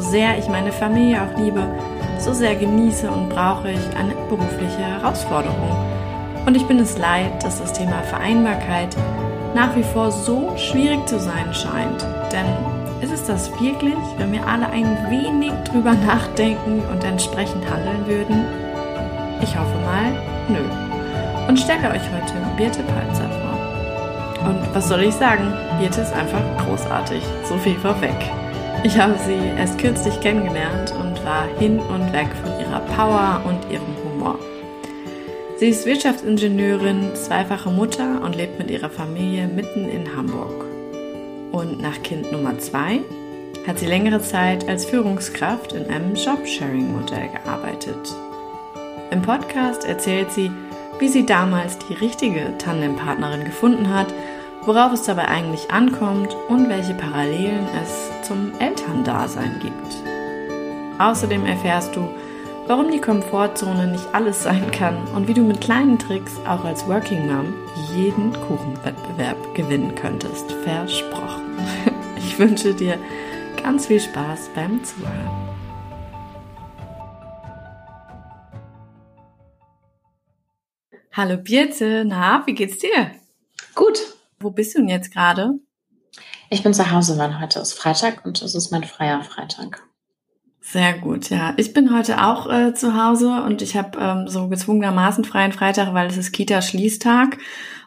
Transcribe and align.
So 0.00 0.10
sehr 0.10 0.38
ich 0.38 0.48
meine 0.48 0.72
Familie 0.72 1.20
auch 1.22 1.38
liebe, 1.38 1.62
so 2.18 2.32
sehr 2.32 2.54
genieße 2.54 3.10
und 3.10 3.28
brauche 3.28 3.70
ich 3.70 3.96
eine 3.96 4.14
berufliche 4.28 4.78
Herausforderung. 4.78 5.76
Und 6.46 6.56
ich 6.56 6.66
bin 6.66 6.78
es 6.78 6.96
leid, 6.96 7.42
dass 7.44 7.60
das 7.60 7.72
Thema 7.72 8.02
Vereinbarkeit 8.02 8.96
nach 9.54 9.76
wie 9.76 9.82
vor 9.82 10.10
so 10.10 10.56
schwierig 10.56 11.06
zu 11.06 11.20
sein 11.20 11.52
scheint. 11.52 12.06
Denn 12.32 12.46
ist 13.02 13.12
es 13.12 13.24
das 13.24 13.50
wirklich, 13.60 13.98
wenn 14.16 14.32
wir 14.32 14.46
alle 14.46 14.68
ein 14.68 15.10
wenig 15.10 15.52
drüber 15.70 15.92
nachdenken 15.92 16.82
und 16.90 17.04
entsprechend 17.04 17.68
handeln 17.70 18.06
würden? 18.06 18.44
Ich 19.42 19.58
hoffe 19.58 19.76
mal, 19.84 20.12
nö. 20.48 20.64
Und 21.46 21.58
stelle 21.58 21.90
euch 21.90 22.02
heute 22.12 22.34
Birte 22.56 22.82
Palzer 22.84 23.28
vor. 23.28 24.48
Und 24.48 24.74
was 24.74 24.88
soll 24.88 25.02
ich 25.02 25.14
sagen? 25.14 25.52
Birte 25.78 26.00
ist 26.00 26.14
einfach 26.14 26.42
großartig. 26.64 27.22
So 27.44 27.58
viel 27.58 27.76
vorweg. 27.76 28.30
Ich 28.82 28.98
habe 28.98 29.14
sie 29.26 29.58
erst 29.58 29.78
kürzlich 29.78 30.18
kennengelernt 30.20 30.92
und 30.92 31.22
war 31.22 31.46
hin 31.58 31.78
und 31.80 32.12
weg 32.14 32.28
von 32.42 32.58
ihrer 32.58 32.80
Power 32.80 33.42
und 33.44 33.70
ihrem 33.70 33.94
Humor. 34.02 34.38
Sie 35.58 35.68
ist 35.68 35.84
Wirtschaftsingenieurin, 35.84 37.14
zweifache 37.14 37.68
Mutter 37.68 38.22
und 38.22 38.34
lebt 38.34 38.58
mit 38.58 38.70
ihrer 38.70 38.88
Familie 38.88 39.48
mitten 39.48 39.86
in 39.86 40.16
Hamburg. 40.16 40.64
Und 41.52 41.82
nach 41.82 42.02
Kind 42.02 42.32
Nummer 42.32 42.58
zwei 42.58 43.00
hat 43.66 43.78
sie 43.78 43.86
längere 43.86 44.22
Zeit 44.22 44.66
als 44.66 44.86
Führungskraft 44.86 45.74
in 45.74 45.84
einem 45.90 46.14
Jobsharing-Modell 46.14 47.28
gearbeitet. 47.34 48.16
Im 49.10 49.20
Podcast 49.20 49.84
erzählt 49.84 50.32
sie, 50.32 50.50
wie 50.98 51.08
sie 51.08 51.26
damals 51.26 51.76
die 51.78 51.94
richtige 51.94 52.56
Tandempartnerin 52.56 53.44
gefunden 53.44 53.92
hat 53.92 54.08
worauf 54.66 54.92
es 54.92 55.02
dabei 55.04 55.28
eigentlich 55.28 55.70
ankommt 55.70 56.36
und 56.48 56.68
welche 56.68 56.94
Parallelen 56.94 57.66
es 57.82 58.10
zum 58.26 58.52
Elterndasein 58.58 59.58
gibt. 59.60 59.96
Außerdem 60.98 61.46
erfährst 61.46 61.96
du, 61.96 62.08
warum 62.66 62.90
die 62.90 63.00
Komfortzone 63.00 63.86
nicht 63.86 64.06
alles 64.12 64.42
sein 64.42 64.70
kann 64.70 64.96
und 65.14 65.28
wie 65.28 65.34
du 65.34 65.42
mit 65.42 65.60
kleinen 65.60 65.98
Tricks 65.98 66.32
auch 66.46 66.64
als 66.64 66.86
Working 66.86 67.26
Mom 67.26 67.54
jeden 67.94 68.32
Kuchenwettbewerb 68.32 69.54
gewinnen 69.54 69.94
könntest. 69.94 70.52
Versprochen. 70.64 71.58
Ich 72.22 72.38
wünsche 72.38 72.74
dir 72.74 72.98
ganz 73.62 73.86
viel 73.86 73.98
Spaß 73.98 74.50
beim 74.54 74.84
Zuhören. 74.84 75.50
Hallo 81.12 81.38
Birte, 81.38 82.04
na, 82.06 82.42
wie 82.46 82.54
geht's 82.54 82.78
dir? 82.78 83.10
Gut, 83.74 83.98
wo 84.40 84.50
bist 84.50 84.74
du 84.74 84.78
denn 84.78 84.88
jetzt 84.88 85.12
gerade? 85.12 85.58
Ich 86.48 86.62
bin 86.62 86.74
zu 86.74 86.90
Hause, 86.90 87.18
weil 87.18 87.40
heute 87.40 87.60
ist 87.60 87.74
Freitag 87.74 88.24
und 88.24 88.42
es 88.42 88.54
ist 88.54 88.70
mein 88.72 88.84
freier 88.84 89.22
Freitag. 89.22 89.82
Sehr 90.62 90.98
gut, 90.98 91.30
ja. 91.30 91.54
Ich 91.56 91.72
bin 91.72 91.96
heute 91.96 92.22
auch 92.24 92.50
äh, 92.50 92.74
zu 92.74 92.94
Hause 92.94 93.42
und 93.42 93.62
ich 93.62 93.76
habe 93.76 93.98
ähm, 93.98 94.28
so 94.28 94.48
gezwungenermaßen 94.48 95.24
freien 95.24 95.52
Freitag, 95.52 95.94
weil 95.94 96.08
es 96.08 96.16
ist 96.16 96.32
Kita-Schließtag. 96.32 97.38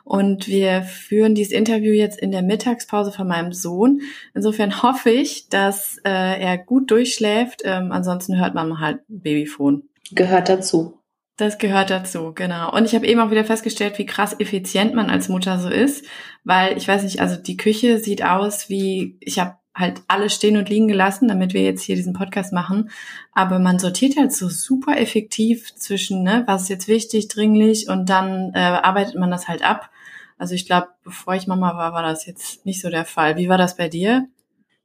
Und 0.03 0.47
wir 0.47 0.83
führen 0.83 1.33
dieses 1.33 1.53
Interview 1.53 1.93
jetzt 1.93 2.19
in 2.19 2.31
der 2.31 2.41
Mittagspause 2.41 3.11
von 3.11 3.27
meinem 3.27 3.53
Sohn. 3.53 4.01
Insofern 4.33 4.81
hoffe 4.83 5.11
ich, 5.11 5.49
dass 5.49 5.97
äh, 6.03 6.41
er 6.41 6.57
gut 6.57 6.91
durchschläft. 6.91 7.61
Ähm, 7.63 7.91
ansonsten 7.91 8.39
hört 8.39 8.53
man 8.53 8.79
halt 8.79 8.99
Babyphone. 9.07 9.83
Gehört 10.11 10.49
dazu. 10.49 10.99
Das 11.35 11.57
gehört 11.57 11.89
dazu, 11.89 12.31
genau. 12.33 12.71
Und 12.71 12.85
ich 12.85 12.93
habe 12.93 13.07
eben 13.07 13.19
auch 13.19 13.31
wieder 13.31 13.43
festgestellt, 13.43 13.97
wie 13.97 14.05
krass 14.05 14.39
effizient 14.39 14.93
man 14.93 15.09
als 15.09 15.29
Mutter 15.29 15.57
so 15.57 15.67
ist, 15.67 16.05
weil 16.43 16.77
ich 16.77 16.87
weiß 16.87 17.03
nicht, 17.03 17.21
also 17.21 17.37
die 17.37 17.57
Küche 17.57 17.97
sieht 17.97 18.23
aus 18.23 18.69
wie, 18.69 19.17
ich 19.19 19.39
habe 19.39 19.57
halt 19.75 20.03
alles 20.07 20.35
stehen 20.35 20.57
und 20.57 20.69
liegen 20.69 20.87
gelassen, 20.87 21.27
damit 21.27 21.53
wir 21.53 21.63
jetzt 21.63 21.81
hier 21.81 21.95
diesen 21.95 22.13
Podcast 22.13 22.53
machen. 22.53 22.91
Aber 23.31 23.57
man 23.57 23.79
sortiert 23.79 24.17
halt 24.17 24.31
so 24.31 24.47
super 24.47 24.97
effektiv 24.97 25.73
zwischen, 25.75 26.21
ne, 26.21 26.43
was 26.45 26.63
ist 26.63 26.69
jetzt 26.69 26.87
wichtig, 26.87 27.27
dringlich 27.29 27.89
und 27.89 28.09
dann 28.09 28.51
äh, 28.53 28.59
arbeitet 28.59 29.15
man 29.15 29.31
das 29.31 29.47
halt 29.47 29.63
ab. 29.63 29.89
Also 30.37 30.53
ich 30.53 30.67
glaube, 30.67 30.89
bevor 31.03 31.33
ich 31.33 31.47
Mama 31.47 31.75
war, 31.75 31.93
war 31.93 32.03
das 32.03 32.25
jetzt 32.27 32.65
nicht 32.65 32.81
so 32.81 32.89
der 32.89 33.05
Fall. 33.05 33.37
Wie 33.37 33.49
war 33.49 33.57
das 33.57 33.75
bei 33.75 33.89
dir? 33.89 34.27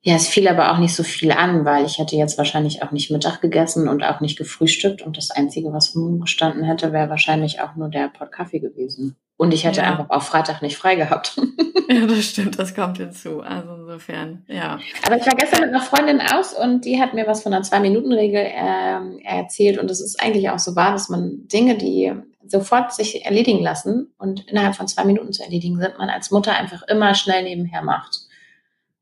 Ja, 0.02 0.14
es 0.14 0.28
fiel 0.28 0.46
aber 0.46 0.72
auch 0.72 0.78
nicht 0.78 0.94
so 0.94 1.02
viel 1.02 1.32
an, 1.32 1.64
weil 1.64 1.84
ich 1.84 1.98
hätte 1.98 2.16
jetzt 2.16 2.38
wahrscheinlich 2.38 2.82
auch 2.82 2.92
nicht 2.92 3.10
Mittag 3.10 3.40
gegessen 3.40 3.88
und 3.88 4.04
auch 4.04 4.20
nicht 4.20 4.38
gefrühstückt. 4.38 5.02
Und 5.02 5.16
das 5.16 5.30
Einzige, 5.30 5.72
was 5.72 5.96
gestanden 6.20 6.64
hätte, 6.64 6.92
wäre 6.92 7.10
wahrscheinlich 7.10 7.60
auch 7.60 7.74
nur 7.74 7.88
der 7.88 8.08
Pot 8.08 8.30
Kaffee 8.30 8.60
gewesen. 8.60 9.16
Und 9.36 9.52
ich 9.54 9.64
hätte 9.64 9.80
ja. 9.80 9.90
einfach 9.90 10.10
auf 10.10 10.24
Freitag 10.24 10.62
nicht 10.62 10.76
frei 10.76 10.96
gehabt. 10.96 11.40
Ja, 11.90 12.06
das 12.06 12.24
stimmt, 12.26 12.58
das 12.58 12.74
kommt 12.74 12.98
hinzu. 12.98 13.40
Also 13.40 13.74
insofern, 13.74 14.44
ja. 14.46 14.78
Aber 15.06 15.16
ich 15.16 15.26
war 15.26 15.34
gestern 15.34 15.62
mit 15.62 15.70
einer 15.70 15.80
Freundin 15.80 16.20
aus 16.20 16.52
und 16.52 16.84
die 16.84 17.00
hat 17.00 17.14
mir 17.14 17.26
was 17.26 17.42
von 17.42 17.54
einer 17.54 17.62
Zwei-Minuten-Regel 17.62 18.42
äh, 18.42 19.24
erzählt. 19.24 19.78
Und 19.78 19.90
es 19.90 20.02
ist 20.02 20.22
eigentlich 20.22 20.50
auch 20.50 20.58
so 20.58 20.76
wahr, 20.76 20.92
dass 20.92 21.08
man 21.08 21.48
Dinge, 21.48 21.78
die 21.78 22.12
sofort 22.46 22.92
sich 22.92 23.24
erledigen 23.24 23.62
lassen 23.62 24.12
und 24.18 24.46
innerhalb 24.48 24.74
von 24.74 24.86
zwei 24.86 25.04
Minuten 25.04 25.32
zu 25.32 25.42
erledigen 25.42 25.78
sind, 25.80 25.96
man 25.96 26.10
als 26.10 26.30
Mutter 26.30 26.52
einfach 26.52 26.82
immer 26.88 27.14
schnell 27.14 27.42
nebenher 27.42 27.82
macht. 27.82 28.27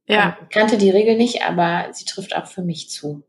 Ja. 0.06 0.36
Ich 0.42 0.54
kannte 0.54 0.78
die 0.78 0.90
Regel 0.90 1.16
nicht, 1.16 1.42
aber 1.42 1.86
sie 1.92 2.04
trifft 2.04 2.36
auch 2.36 2.46
für 2.46 2.62
mich 2.62 2.90
zu. 2.90 3.22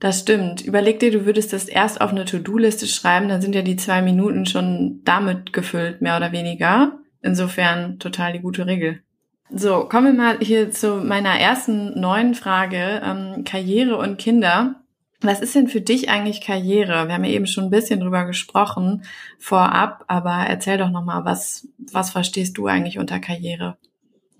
Das 0.00 0.20
stimmt. 0.20 0.62
Überleg 0.62 0.98
dir, 0.98 1.10
du 1.10 1.26
würdest 1.26 1.52
das 1.52 1.66
erst 1.66 2.00
auf 2.00 2.10
eine 2.10 2.24
To-Do-Liste 2.24 2.86
schreiben, 2.86 3.28
dann 3.28 3.42
sind 3.42 3.54
ja 3.54 3.62
die 3.62 3.76
zwei 3.76 4.00
Minuten 4.00 4.46
schon 4.46 5.02
damit 5.04 5.52
gefüllt, 5.52 6.00
mehr 6.00 6.16
oder 6.16 6.32
weniger. 6.32 6.98
Insofern 7.22 7.98
total 7.98 8.32
die 8.32 8.40
gute 8.40 8.66
Regel. 8.66 9.02
So, 9.52 9.84
kommen 9.84 10.16
wir 10.16 10.24
mal 10.24 10.38
hier 10.40 10.70
zu 10.70 10.96
meiner 10.96 11.38
ersten 11.38 12.00
neuen 12.00 12.34
Frage. 12.34 13.02
Ähm, 13.04 13.44
Karriere 13.44 13.98
und 13.98 14.16
Kinder. 14.16 14.76
Was 15.20 15.40
ist 15.40 15.54
denn 15.54 15.68
für 15.68 15.82
dich 15.82 16.08
eigentlich 16.08 16.40
Karriere? 16.40 17.06
Wir 17.06 17.14
haben 17.14 17.24
ja 17.24 17.32
eben 17.32 17.46
schon 17.46 17.64
ein 17.64 17.70
bisschen 17.70 18.00
drüber 18.00 18.24
gesprochen 18.24 19.02
vorab, 19.38 20.04
aber 20.06 20.46
erzähl 20.48 20.78
doch 20.78 20.90
nochmal, 20.90 21.26
was, 21.26 21.68
was 21.92 22.10
verstehst 22.10 22.56
du 22.56 22.68
eigentlich 22.68 22.98
unter 22.98 23.20
Karriere? 23.20 23.76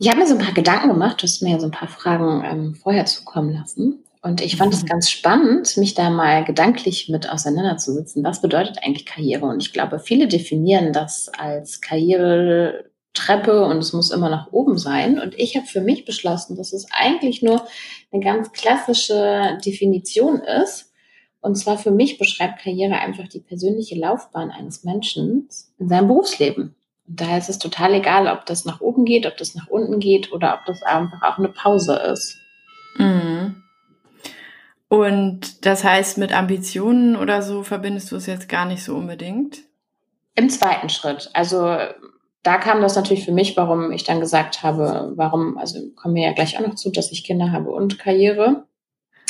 Ich 0.03 0.09
habe 0.09 0.19
mir 0.19 0.27
so 0.27 0.33
ein 0.33 0.41
paar 0.41 0.55
Gedanken 0.55 0.88
gemacht, 0.88 1.21
du 1.21 1.25
hast 1.25 1.43
mir 1.43 1.50
ja 1.50 1.61
so 1.61 1.66
ein 1.66 1.72
paar 1.72 1.87
Fragen 1.88 2.43
ähm, 2.43 2.75
vorher 2.75 3.05
zukommen 3.05 3.53
lassen. 3.53 4.03
Und 4.22 4.41
ich 4.41 4.56
fand 4.56 4.72
es 4.72 4.83
mhm. 4.83 4.87
ganz 4.87 5.11
spannend, 5.11 5.77
mich 5.77 5.93
da 5.93 6.09
mal 6.09 6.43
gedanklich 6.43 7.11
mit 7.11 7.28
auseinanderzusetzen. 7.28 8.25
Was 8.25 8.41
bedeutet 8.41 8.78
eigentlich 8.83 9.05
Karriere? 9.05 9.44
Und 9.44 9.61
ich 9.62 9.75
glaube, 9.75 9.99
viele 9.99 10.27
definieren 10.27 10.94
das 10.94 11.28
als 11.28 11.83
Karrieretreppe 11.83 13.62
und 13.66 13.77
es 13.77 13.93
muss 13.93 14.11
immer 14.11 14.31
nach 14.31 14.50
oben 14.53 14.78
sein. 14.78 15.21
Und 15.21 15.38
ich 15.38 15.55
habe 15.56 15.66
für 15.66 15.83
mich 15.83 16.06
beschlossen, 16.06 16.56
dass 16.56 16.72
es 16.72 16.87
eigentlich 16.93 17.43
nur 17.43 17.62
eine 18.11 18.25
ganz 18.25 18.53
klassische 18.53 19.59
Definition 19.67 20.41
ist. 20.41 20.94
Und 21.43 21.56
zwar 21.56 21.77
für 21.77 21.91
mich 21.91 22.17
beschreibt 22.17 22.62
Karriere 22.62 22.94
einfach 22.94 23.28
die 23.28 23.41
persönliche 23.41 23.99
Laufbahn 23.99 24.50
eines 24.50 24.82
Menschen 24.82 25.50
in 25.78 25.88
seinem 25.91 26.09
Berufsleben. 26.09 26.75
Daher 27.12 27.38
ist 27.38 27.48
es 27.48 27.59
total 27.59 27.94
egal, 27.94 28.28
ob 28.28 28.47
das 28.47 28.65
nach 28.65 28.81
oben 28.81 29.04
geht, 29.04 29.26
ob 29.26 29.37
das 29.37 29.56
nach 29.56 29.66
unten 29.66 29.98
geht 29.98 30.32
oder 30.32 30.54
ob 30.54 30.65
das 30.66 30.82
einfach 30.82 31.22
auch 31.22 31.38
eine 31.38 31.48
Pause 31.48 31.97
ist. 31.97 32.38
Mhm. 32.97 33.62
Und 34.88 35.66
das 35.66 35.82
heißt, 35.82 36.19
mit 36.19 36.32
Ambitionen 36.32 37.17
oder 37.17 37.43
so 37.43 37.64
verbindest 37.64 38.12
du 38.12 38.17
es 38.17 38.26
jetzt 38.26 38.49
gar 38.49 38.64
nicht 38.64 38.85
so 38.85 38.94
unbedingt? 38.94 39.58
Im 40.37 40.49
zweiten 40.50 40.88
Schritt. 40.88 41.31
Also 41.32 41.76
da 42.43 42.58
kam 42.58 42.81
das 42.81 42.94
natürlich 42.94 43.25
für 43.25 43.32
mich, 43.32 43.56
warum 43.56 43.90
ich 43.90 44.05
dann 44.05 44.20
gesagt 44.20 44.62
habe, 44.62 45.12
warum, 45.17 45.58
also 45.58 45.81
kommen 45.96 46.14
wir 46.14 46.25
ja 46.25 46.32
gleich 46.32 46.56
auch 46.58 46.67
noch 46.67 46.76
zu, 46.76 46.90
dass 46.90 47.11
ich 47.11 47.25
Kinder 47.25 47.50
habe 47.50 47.70
und 47.70 47.99
Karriere. 47.99 48.64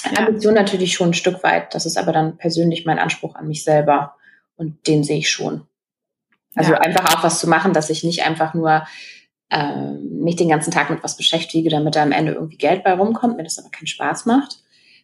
Ja. 0.05 0.27
Ambition 0.27 0.55
natürlich 0.55 0.93
schon 0.93 1.11
ein 1.11 1.15
Stück 1.15 1.43
weit. 1.43 1.75
Das 1.75 1.87
ist 1.87 1.97
aber 1.97 2.13
dann 2.13 2.37
persönlich 2.37 2.85
mein 2.85 2.99
Anspruch 2.99 3.37
an 3.37 3.49
mich 3.49 3.65
selber. 3.65 4.17
Und 4.57 4.87
den 4.87 5.03
sehe 5.03 5.19
ich 5.19 5.31
schon. 5.31 5.63
Also 6.55 6.73
ja. 6.73 6.79
einfach 6.79 7.15
auch 7.15 7.25
was 7.25 7.39
zu 7.39 7.49
machen, 7.49 7.73
dass 7.73 7.91
ich 7.91 8.05
nicht 8.05 8.23
einfach 8.25 8.55
nur 8.55 8.85
äh, 9.51 9.93
mich 9.93 10.37
den 10.37 10.49
ganzen 10.49 10.71
Tag 10.71 10.91
mit 10.91 11.03
was 11.03 11.17
beschäftige, 11.17 11.71
damit 11.71 11.97
da 11.97 12.03
am 12.03 12.13
Ende 12.13 12.33
irgendwie 12.33 12.57
Geld 12.57 12.85
bei 12.85 12.93
rumkommt, 12.93 13.37
mir 13.37 13.45
das 13.45 13.59
aber 13.59 13.71
keinen 13.71 13.87
Spaß 13.87 14.27
macht, 14.27 14.59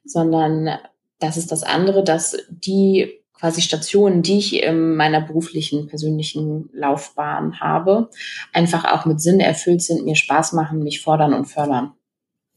sondern 0.05 0.79
das 1.19 1.37
ist 1.37 1.53
das 1.53 1.63
andere, 1.63 2.05
dass 2.05 2.37
die 2.49 3.21
quasi 3.33 3.61
Stationen, 3.61 4.23
die 4.23 4.39
ich 4.39 4.63
in 4.63 4.97
meiner 4.97 5.21
beruflichen, 5.21 5.89
persönlichen 5.89 6.71
Laufbahn 6.73 7.61
habe, 7.61 8.11
einfach 8.53 8.85
auch 8.85 9.05
mit 9.05 9.21
Sinn 9.21 9.41
erfüllt 9.41 9.83
sind, 9.83 10.05
mir 10.05 10.17
Spaß 10.17 10.53
machen, 10.53 10.83
mich 10.83 11.03
fordern 11.03 11.35
und 11.35 11.47
fördern. 11.47 11.93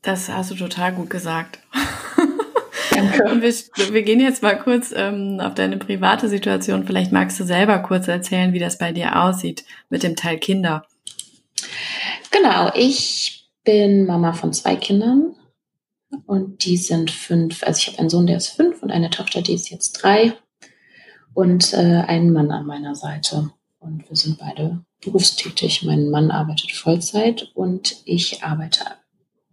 Das 0.01 0.29
hast 0.29 0.51
du 0.51 0.55
total 0.55 0.93
gut 0.93 1.09
gesagt. 1.09 1.59
Danke. 2.99 3.23
Und 3.31 3.41
wir, 3.41 3.53
wir 3.93 4.03
gehen 4.03 4.19
jetzt 4.19 4.43
mal 4.43 4.57
kurz 4.57 4.93
ähm, 4.95 5.39
auf 5.39 5.53
deine 5.53 5.77
private 5.77 6.29
Situation. 6.29 6.85
Vielleicht 6.85 7.11
magst 7.11 7.39
du 7.39 7.43
selber 7.43 7.79
kurz 7.79 8.07
erzählen, 8.07 8.53
wie 8.53 8.59
das 8.59 8.77
bei 8.77 8.91
dir 8.91 9.21
aussieht 9.21 9.65
mit 9.89 10.03
dem 10.03 10.15
Teil 10.15 10.37
Kinder. 10.37 10.85
Genau, 12.31 12.71
ich 12.75 13.49
bin 13.63 14.05
Mama 14.05 14.33
von 14.33 14.53
zwei 14.53 14.75
Kindern 14.75 15.35
und 16.25 16.65
die 16.65 16.77
sind 16.77 17.11
fünf. 17.11 17.63
Also 17.63 17.79
ich 17.79 17.87
habe 17.87 17.99
einen 17.99 18.09
Sohn, 18.09 18.27
der 18.27 18.37
ist 18.37 18.49
fünf 18.49 18.81
und 18.81 18.91
eine 18.91 19.09
Tochter, 19.09 19.41
die 19.41 19.53
ist 19.53 19.69
jetzt 19.69 19.93
drei 19.93 20.33
und 21.33 21.73
äh, 21.73 22.03
einen 22.07 22.31
Mann 22.33 22.51
an 22.51 22.65
meiner 22.65 22.95
Seite. 22.95 23.51
Und 23.79 24.09
wir 24.09 24.17
sind 24.17 24.39
beide 24.39 24.83
berufstätig. 25.01 25.83
Mein 25.83 26.09
Mann 26.09 26.31
arbeitet 26.31 26.71
Vollzeit 26.71 27.51
und 27.53 28.01
ich 28.05 28.43
arbeite 28.43 28.85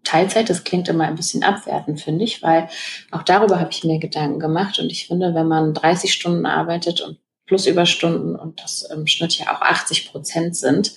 Teilzeit. 0.07 0.49
Das 0.49 0.65
klingt 0.65 0.89
immer 0.89 1.05
ein 1.05 1.17
bisschen 1.17 1.43
abwertend, 1.43 2.01
finde 2.01 2.25
ich, 2.25 2.43
weil 2.43 2.69
auch 3.11 3.23
darüber 3.23 3.61
habe 3.61 3.71
ich 3.71 3.85
mir 3.85 3.99
Gedanken 3.99 4.39
gemacht. 4.39 4.79
Und 4.79 4.91
ich 4.91 5.07
finde, 5.07 5.35
wenn 5.35 5.49
man 5.49 5.75
30 5.75 6.13
Stunden 6.13 6.47
arbeitet 6.47 7.01
und 7.01 7.19
plus 7.47 7.67
Überstunden 7.67 8.37
und 8.37 8.61
das 8.63 8.83
im 8.83 9.07
Schnitt 9.07 9.39
ja 9.39 9.55
auch 9.55 9.61
80 9.61 10.11
Prozent 10.11 10.57
sind, 10.57 10.93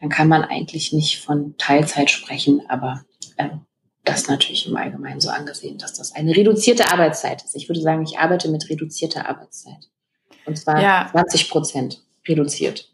dann 0.00 0.08
kann 0.08 0.28
man 0.28 0.44
eigentlich 0.44 0.92
nicht 0.92 1.20
von 1.20 1.56
Teilzeit 1.58 2.10
sprechen. 2.10 2.62
Aber 2.68 3.04
äh, 3.36 3.50
das 4.04 4.28
natürlich 4.28 4.66
im 4.66 4.76
Allgemeinen 4.76 5.20
so 5.20 5.30
angesehen, 5.30 5.78
dass 5.78 5.94
das 5.94 6.14
eine 6.14 6.34
reduzierte 6.34 6.90
Arbeitszeit 6.90 7.44
ist. 7.44 7.54
Ich 7.54 7.68
würde 7.68 7.80
sagen, 7.80 8.02
ich 8.02 8.18
arbeite 8.18 8.48
mit 8.48 8.68
reduzierter 8.68 9.28
Arbeitszeit. 9.28 9.88
Und 10.44 10.58
zwar 10.58 10.82
ja. 10.82 11.08
20 11.12 11.50
Prozent 11.50 12.02
reduziert. 12.26 12.88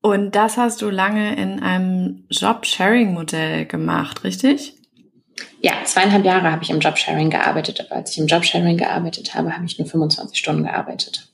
Und 0.00 0.34
das 0.34 0.56
hast 0.56 0.82
du 0.82 0.90
lange 0.90 1.36
in 1.36 1.60
einem 1.60 2.24
Job-Sharing-Modell 2.30 3.66
gemacht, 3.66 4.24
richtig? 4.24 4.74
Ja, 5.60 5.72
zweieinhalb 5.84 6.24
Jahre 6.24 6.50
habe 6.50 6.62
ich 6.62 6.70
im 6.70 6.80
Jobsharing 6.80 7.30
gearbeitet, 7.30 7.80
aber 7.80 7.96
als 7.96 8.12
ich 8.12 8.18
im 8.18 8.26
Jobsharing 8.26 8.76
gearbeitet 8.76 9.34
habe, 9.34 9.54
habe 9.54 9.64
ich 9.66 9.78
nur 9.78 9.88
25 9.88 10.38
Stunden 10.38 10.64
gearbeitet. 10.64 11.28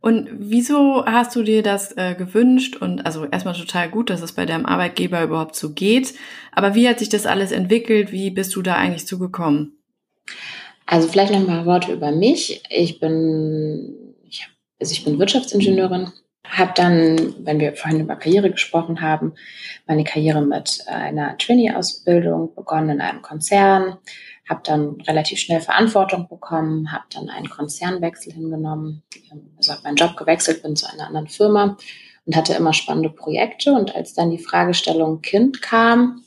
Und 0.00 0.28
wieso 0.32 1.06
hast 1.06 1.36
du 1.36 1.44
dir 1.44 1.62
das 1.62 1.96
äh, 1.96 2.16
gewünscht? 2.16 2.76
Und 2.76 3.06
also 3.06 3.24
erstmal 3.24 3.54
total 3.54 3.88
gut, 3.88 4.10
dass 4.10 4.20
es 4.20 4.32
bei 4.32 4.46
deinem 4.46 4.66
Arbeitgeber 4.66 5.22
überhaupt 5.22 5.54
so 5.54 5.70
geht. 5.70 6.14
Aber 6.50 6.74
wie 6.74 6.88
hat 6.88 6.98
sich 6.98 7.08
das 7.08 7.24
alles 7.24 7.52
entwickelt? 7.52 8.10
Wie 8.10 8.30
bist 8.30 8.56
du 8.56 8.62
da 8.62 8.74
eigentlich 8.74 9.06
zugekommen? 9.06 9.78
Also 10.86 11.06
vielleicht 11.06 11.32
noch 11.32 11.46
mal 11.46 11.66
Worte 11.66 11.92
über 11.92 12.10
mich. 12.10 12.64
Ich 12.68 12.98
bin, 12.98 14.14
ich, 14.28 14.48
also 14.80 14.92
ich 14.92 15.04
bin 15.04 15.20
Wirtschaftsingenieurin, 15.20 16.10
habe 16.52 16.72
dann, 16.74 17.34
wenn 17.44 17.60
wir 17.60 17.74
vorhin 17.74 18.00
über 18.00 18.16
Karriere 18.16 18.50
gesprochen 18.50 19.00
haben, 19.00 19.32
meine 19.86 20.04
Karriere 20.04 20.42
mit 20.42 20.84
einer 20.86 21.36
Trainee-Ausbildung 21.38 22.54
begonnen 22.54 22.90
in 22.90 23.00
einem 23.00 23.22
Konzern, 23.22 23.96
habe 24.48 24.60
dann 24.64 25.00
relativ 25.02 25.38
schnell 25.38 25.60
Verantwortung 25.60 26.28
bekommen, 26.28 26.92
habe 26.92 27.04
dann 27.12 27.30
einen 27.30 27.48
Konzernwechsel 27.48 28.34
hingenommen, 28.34 29.02
also 29.56 29.72
habe 29.72 29.82
meinen 29.84 29.96
Job 29.96 30.16
gewechselt, 30.16 30.62
bin 30.62 30.76
zu 30.76 30.86
einer 30.92 31.06
anderen 31.06 31.28
Firma 31.28 31.78
und 32.26 32.36
hatte 32.36 32.54
immer 32.54 32.74
spannende 32.74 33.10
Projekte. 33.10 33.72
Und 33.72 33.94
als 33.94 34.12
dann 34.12 34.30
die 34.30 34.38
Fragestellung 34.38 35.22
Kind 35.22 35.62
kam, 35.62 36.22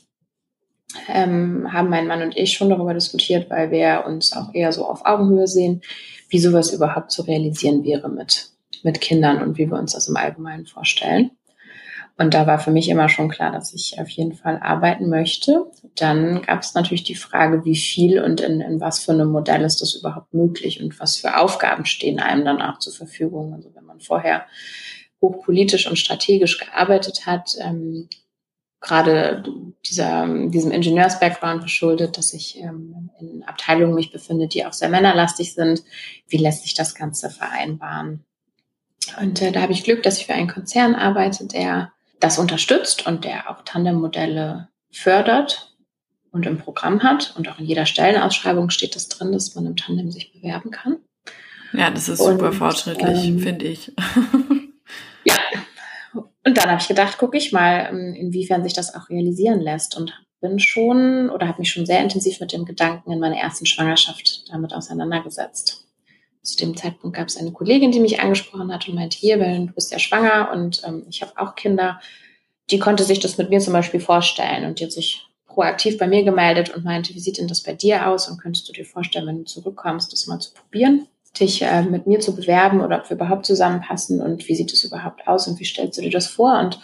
ähm, 1.08 1.72
haben 1.72 1.88
mein 1.88 2.06
Mann 2.06 2.22
und 2.22 2.36
ich 2.36 2.54
schon 2.54 2.70
darüber 2.70 2.94
diskutiert, 2.94 3.48
weil 3.50 3.70
wir 3.70 4.04
uns 4.06 4.32
auch 4.32 4.52
eher 4.54 4.72
so 4.72 4.86
auf 4.86 5.04
Augenhöhe 5.04 5.46
sehen, 5.46 5.82
wie 6.28 6.38
sowas 6.38 6.72
überhaupt 6.72 7.12
zu 7.12 7.22
realisieren 7.22 7.84
wäre 7.84 8.08
mit, 8.08 8.50
mit 8.86 9.00
Kindern 9.00 9.42
und 9.42 9.58
wie 9.58 9.68
wir 9.68 9.78
uns 9.78 9.92
das 9.92 10.08
im 10.08 10.16
Allgemeinen 10.16 10.64
vorstellen. 10.64 11.32
Und 12.16 12.32
da 12.32 12.46
war 12.46 12.58
für 12.58 12.70
mich 12.70 12.88
immer 12.88 13.10
schon 13.10 13.28
klar, 13.28 13.52
dass 13.52 13.74
ich 13.74 14.00
auf 14.00 14.08
jeden 14.08 14.32
Fall 14.32 14.58
arbeiten 14.62 15.10
möchte. 15.10 15.70
Dann 15.96 16.40
gab 16.40 16.62
es 16.62 16.72
natürlich 16.72 17.02
die 17.02 17.14
Frage, 17.16 17.66
wie 17.66 17.76
viel 17.76 18.22
und 18.22 18.40
in, 18.40 18.62
in 18.62 18.80
was 18.80 19.04
für 19.04 19.12
einem 19.12 19.28
Modell 19.28 19.62
ist 19.64 19.82
das 19.82 19.94
überhaupt 19.94 20.32
möglich 20.32 20.80
und 20.80 20.98
was 20.98 21.16
für 21.16 21.36
Aufgaben 21.36 21.84
stehen 21.84 22.18
einem 22.18 22.46
dann 22.46 22.62
auch 22.62 22.78
zur 22.78 22.94
Verfügung. 22.94 23.52
Also 23.52 23.74
wenn 23.74 23.84
man 23.84 24.00
vorher 24.00 24.46
hochpolitisch 25.20 25.90
und 25.90 25.98
strategisch 25.98 26.58
gearbeitet 26.58 27.26
hat, 27.26 27.54
ähm, 27.60 28.08
gerade 28.80 29.42
dieser, 29.84 30.26
diesem 30.48 30.70
Ingenieurs-Background 30.70 31.60
verschuldet, 31.60 32.16
dass 32.16 32.32
ich 32.32 32.58
ähm, 32.60 33.10
in 33.20 33.42
Abteilungen 33.42 33.94
mich 33.94 34.12
befinde, 34.12 34.46
die 34.46 34.64
auch 34.64 34.72
sehr 34.72 34.88
männerlastig 34.88 35.54
sind. 35.54 35.82
Wie 36.28 36.38
lässt 36.38 36.62
sich 36.62 36.74
das 36.74 36.94
Ganze 36.94 37.28
vereinbaren? 37.28 38.24
Und 39.20 39.40
äh, 39.42 39.52
da 39.52 39.62
habe 39.62 39.72
ich 39.72 39.84
Glück, 39.84 40.02
dass 40.02 40.18
ich 40.18 40.26
für 40.26 40.34
einen 40.34 40.48
Konzern 40.48 40.94
arbeite, 40.94 41.46
der 41.46 41.92
das 42.20 42.38
unterstützt 42.38 43.06
und 43.06 43.24
der 43.24 43.50
auch 43.50 43.62
Tandem-Modelle 43.64 44.68
fördert 44.90 45.74
und 46.32 46.46
im 46.46 46.58
Programm 46.58 47.02
hat. 47.02 47.34
Und 47.36 47.48
auch 47.48 47.58
in 47.58 47.66
jeder 47.66 47.86
Stellenausschreibung 47.86 48.70
steht 48.70 48.96
das 48.96 49.08
drin, 49.08 49.32
dass 49.32 49.54
man 49.54 49.66
im 49.66 49.76
Tandem 49.76 50.10
sich 50.10 50.32
bewerben 50.32 50.70
kann. 50.70 50.98
Ja, 51.72 51.90
das 51.90 52.08
ist 52.08 52.22
super 52.22 52.52
fortschrittlich, 52.52 53.26
ähm, 53.26 53.38
finde 53.38 53.66
ich. 53.66 53.92
ja. 55.24 55.34
Und 56.14 56.56
dann 56.56 56.70
habe 56.70 56.80
ich 56.80 56.88
gedacht, 56.88 57.18
gucke 57.18 57.36
ich 57.36 57.52
mal, 57.52 57.88
ähm, 57.90 58.14
inwiefern 58.14 58.62
sich 58.62 58.72
das 58.72 58.94
auch 58.94 59.10
realisieren 59.10 59.60
lässt. 59.60 59.96
Und 59.96 60.14
bin 60.40 60.58
schon 60.58 61.30
oder 61.30 61.48
habe 61.48 61.60
mich 61.60 61.70
schon 61.70 61.86
sehr 61.86 62.00
intensiv 62.00 62.40
mit 62.40 62.52
dem 62.52 62.64
Gedanken 62.64 63.10
in 63.10 63.18
meiner 63.18 63.36
ersten 63.36 63.66
Schwangerschaft 63.66 64.44
damit 64.50 64.74
auseinandergesetzt 64.74 65.85
zu 66.46 66.56
dem 66.56 66.76
Zeitpunkt 66.76 67.16
gab 67.16 67.28
es 67.28 67.36
eine 67.36 67.52
Kollegin, 67.52 67.92
die 67.92 68.00
mich 68.00 68.20
angesprochen 68.20 68.72
hat 68.72 68.88
und 68.88 68.94
meinte, 68.94 69.18
hier, 69.18 69.40
weil 69.40 69.66
du 69.66 69.72
bist 69.72 69.92
ja 69.92 69.98
schwanger 69.98 70.50
und 70.52 70.82
ähm, 70.86 71.04
ich 71.08 71.22
habe 71.22 71.32
auch 71.36 71.54
Kinder, 71.54 72.00
die 72.70 72.78
konnte 72.78 73.04
sich 73.04 73.20
das 73.20 73.36
mit 73.38 73.50
mir 73.50 73.60
zum 73.60 73.72
Beispiel 73.72 74.00
vorstellen 74.00 74.64
und 74.64 74.80
die 74.80 74.84
hat 74.84 74.92
sich 74.92 75.26
proaktiv 75.46 75.98
bei 75.98 76.06
mir 76.06 76.22
gemeldet 76.22 76.74
und 76.74 76.84
meinte, 76.84 77.14
wie 77.14 77.20
sieht 77.20 77.38
denn 77.38 77.48
das 77.48 77.62
bei 77.62 77.72
dir 77.72 78.08
aus 78.08 78.28
und 78.28 78.38
könntest 78.38 78.68
du 78.68 78.72
dir 78.72 78.84
vorstellen, 78.84 79.26
wenn 79.26 79.38
du 79.38 79.44
zurückkommst, 79.44 80.12
das 80.12 80.26
mal 80.26 80.38
zu 80.38 80.52
probieren, 80.52 81.06
dich 81.38 81.62
äh, 81.62 81.82
mit 81.82 82.06
mir 82.06 82.20
zu 82.20 82.34
bewerben 82.34 82.80
oder 82.80 82.98
ob 82.98 83.10
wir 83.10 83.16
überhaupt 83.16 83.46
zusammenpassen 83.46 84.20
und 84.20 84.46
wie 84.48 84.54
sieht 84.54 84.72
es 84.72 84.84
überhaupt 84.84 85.26
aus 85.26 85.48
und 85.48 85.58
wie 85.58 85.64
stellst 85.64 85.98
du 85.98 86.02
dir 86.02 86.10
das 86.10 86.26
vor? 86.26 86.58
Und 86.58 86.78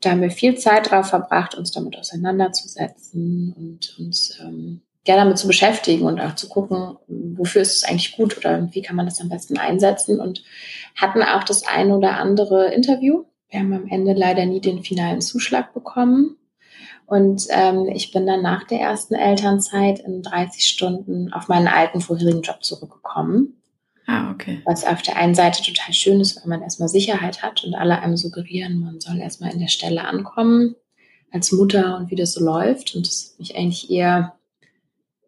da 0.00 0.10
haben 0.10 0.22
wir 0.22 0.30
viel 0.30 0.56
Zeit 0.56 0.90
drauf 0.90 1.08
verbracht, 1.08 1.54
uns 1.54 1.70
damit 1.70 1.96
auseinanderzusetzen 1.98 3.54
und 3.56 3.96
uns 3.98 4.38
ähm, 4.40 4.82
ja, 5.06 5.16
damit 5.16 5.38
zu 5.38 5.46
beschäftigen 5.46 6.06
und 6.06 6.20
auch 6.20 6.34
zu 6.34 6.48
gucken, 6.48 6.96
wofür 7.06 7.62
ist 7.62 7.76
es 7.76 7.84
eigentlich 7.84 8.16
gut 8.16 8.38
oder 8.38 8.68
wie 8.72 8.82
kann 8.82 8.96
man 8.96 9.06
das 9.06 9.20
am 9.20 9.28
besten 9.28 9.58
einsetzen 9.58 10.18
und 10.18 10.42
hatten 10.96 11.22
auch 11.22 11.44
das 11.44 11.66
ein 11.66 11.92
oder 11.92 12.16
andere 12.16 12.72
Interview. 12.72 13.24
Wir 13.50 13.60
haben 13.60 13.72
am 13.74 13.86
Ende 13.88 14.14
leider 14.14 14.46
nie 14.46 14.60
den 14.60 14.82
finalen 14.82 15.20
Zuschlag 15.20 15.74
bekommen. 15.74 16.36
Und 17.06 17.46
ähm, 17.50 17.86
ich 17.92 18.12
bin 18.12 18.26
dann 18.26 18.40
nach 18.40 18.64
der 18.64 18.80
ersten 18.80 19.14
Elternzeit 19.14 19.98
in 19.98 20.22
30 20.22 20.66
Stunden 20.66 21.32
auf 21.34 21.48
meinen 21.48 21.68
alten 21.68 22.00
vorherigen 22.00 22.40
Job 22.40 22.64
zurückgekommen. 22.64 23.60
Ah, 24.06 24.30
okay. 24.30 24.62
Was 24.64 24.86
auf 24.86 25.02
der 25.02 25.16
einen 25.16 25.34
Seite 25.34 25.62
total 25.62 25.92
schön 25.92 26.20
ist, 26.20 26.36
weil 26.36 26.48
man 26.48 26.62
erstmal 26.62 26.88
Sicherheit 26.88 27.42
hat 27.42 27.62
und 27.64 27.74
alle 27.74 28.00
einem 28.00 28.16
suggerieren, 28.16 28.80
man 28.80 29.00
soll 29.00 29.18
erstmal 29.18 29.52
in 29.52 29.60
der 29.60 29.68
Stelle 29.68 30.04
ankommen 30.04 30.76
als 31.30 31.52
Mutter 31.52 31.98
und 31.98 32.10
wie 32.10 32.16
das 32.16 32.32
so 32.32 32.44
läuft. 32.44 32.94
Und 32.94 33.06
das 33.06 33.32
hat 33.32 33.38
mich 33.38 33.56
eigentlich 33.56 33.90
eher 33.90 34.34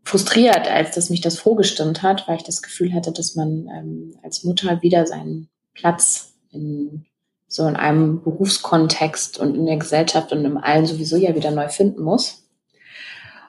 frustriert, 0.07 0.69
als 0.69 0.95
dass 0.95 1.11
mich 1.11 1.21
das 1.21 1.37
vorgestimmt 1.37 2.03
hat, 2.03 2.29
weil 2.29 2.37
ich 2.37 2.45
das 2.45 2.63
Gefühl 2.63 2.95
hatte, 2.95 3.11
dass 3.11 3.35
man 3.35 3.69
ähm, 3.77 4.15
als 4.23 4.45
Mutter 4.45 4.81
wieder 4.81 5.05
seinen 5.05 5.49
Platz 5.75 6.33
in 6.53 7.05
so 7.49 7.67
in 7.67 7.75
einem 7.75 8.23
Berufskontext 8.23 9.39
und 9.39 9.57
in 9.57 9.67
der 9.67 9.77
Gesellschaft 9.77 10.33
und 10.33 10.45
im 10.45 10.59
Allen 10.59 10.87
sowieso 10.87 11.17
ja 11.17 11.35
wieder 11.35 11.51
neu 11.51 11.69
finden 11.69 12.03
muss. 12.03 12.45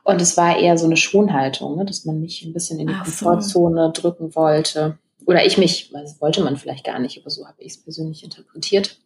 Und 0.03 0.19
es 0.19 0.35
war 0.35 0.57
eher 0.57 0.77
so 0.77 0.85
eine 0.85 0.97
Schonhaltung, 0.97 1.77
ne, 1.77 1.85
dass 1.85 2.05
man 2.05 2.19
mich 2.19 2.43
ein 2.43 2.53
bisschen 2.53 2.79
in 2.79 2.87
die 2.87 2.93
Ach 2.95 3.03
Komfortzone 3.03 3.91
so. 3.93 4.01
drücken 4.01 4.35
wollte. 4.35 4.97
Oder 5.25 5.45
ich 5.45 5.57
mich, 5.57 5.91
das 5.91 6.19
wollte 6.21 6.41
man 6.43 6.57
vielleicht 6.57 6.85
gar 6.85 6.99
nicht, 6.99 7.19
aber 7.19 7.29
so 7.29 7.45
habe 7.45 7.61
ich 7.61 7.73
es 7.73 7.83
persönlich 7.83 8.23
interpretiert. 8.23 8.99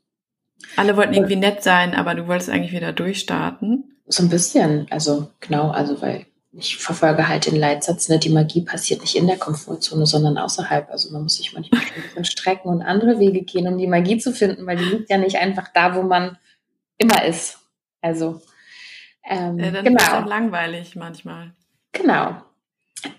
Alle 0.78 0.96
wollten 0.96 1.16
irgendwie 1.16 1.36
nett 1.36 1.64
sein, 1.64 1.96
aber 1.96 2.16
du 2.16 2.28
wolltest 2.28 2.50
eigentlich 2.50 2.74
wieder 2.74 2.94
durchstarten. 2.94 3.98
So 4.08 4.24
ein 4.24 4.30
bisschen, 4.30 4.88
also 4.90 5.30
genau, 5.40 5.72
also 5.72 6.02
weil 6.02 6.28
ich 6.54 6.78
verfolge 6.78 7.28
halt 7.28 7.46
den 7.46 7.56
Leitsatz, 7.56 8.10
ne, 8.10 8.20
die 8.20 8.30
Magie 8.30 8.62
passiert 8.62 9.02
nicht 9.02 9.16
in 9.16 9.28
der 9.28 9.38
Komfortzone, 9.38 10.06
sondern 10.06 10.38
außerhalb. 10.38 10.90
Also 10.90 11.12
man 11.12 11.24
muss 11.24 11.36
sich 11.36 11.54
manchmal 11.54 11.82
ein 11.82 12.02
bisschen 12.02 12.26
strecken 12.26 12.68
und 12.68 12.82
andere 12.82 13.20
Wege 13.20 13.44
gehen, 13.44 13.68
um 13.68 13.78
die 13.78 13.88
Magie 13.88 14.18
zu 14.18 14.34
finden, 14.34 14.66
weil 14.68 14.78
die 14.78 14.84
liegt 14.84 15.10
ja 15.10 15.18
nicht 15.18 15.38
einfach 15.38 15.70
da, 15.74 15.96
wo 15.96 16.02
man 16.02 16.38
immer 16.98 17.24
ist. 17.24 17.60
Also 18.02 18.42
ähm, 19.24 19.60
ja, 19.60 19.72
dann 19.72 19.86
genau. 19.86 20.02
ist 20.02 20.12
auch 20.12 20.26
langweilig 20.26 20.96
manchmal. 20.96 21.54
Genau. 21.94 22.36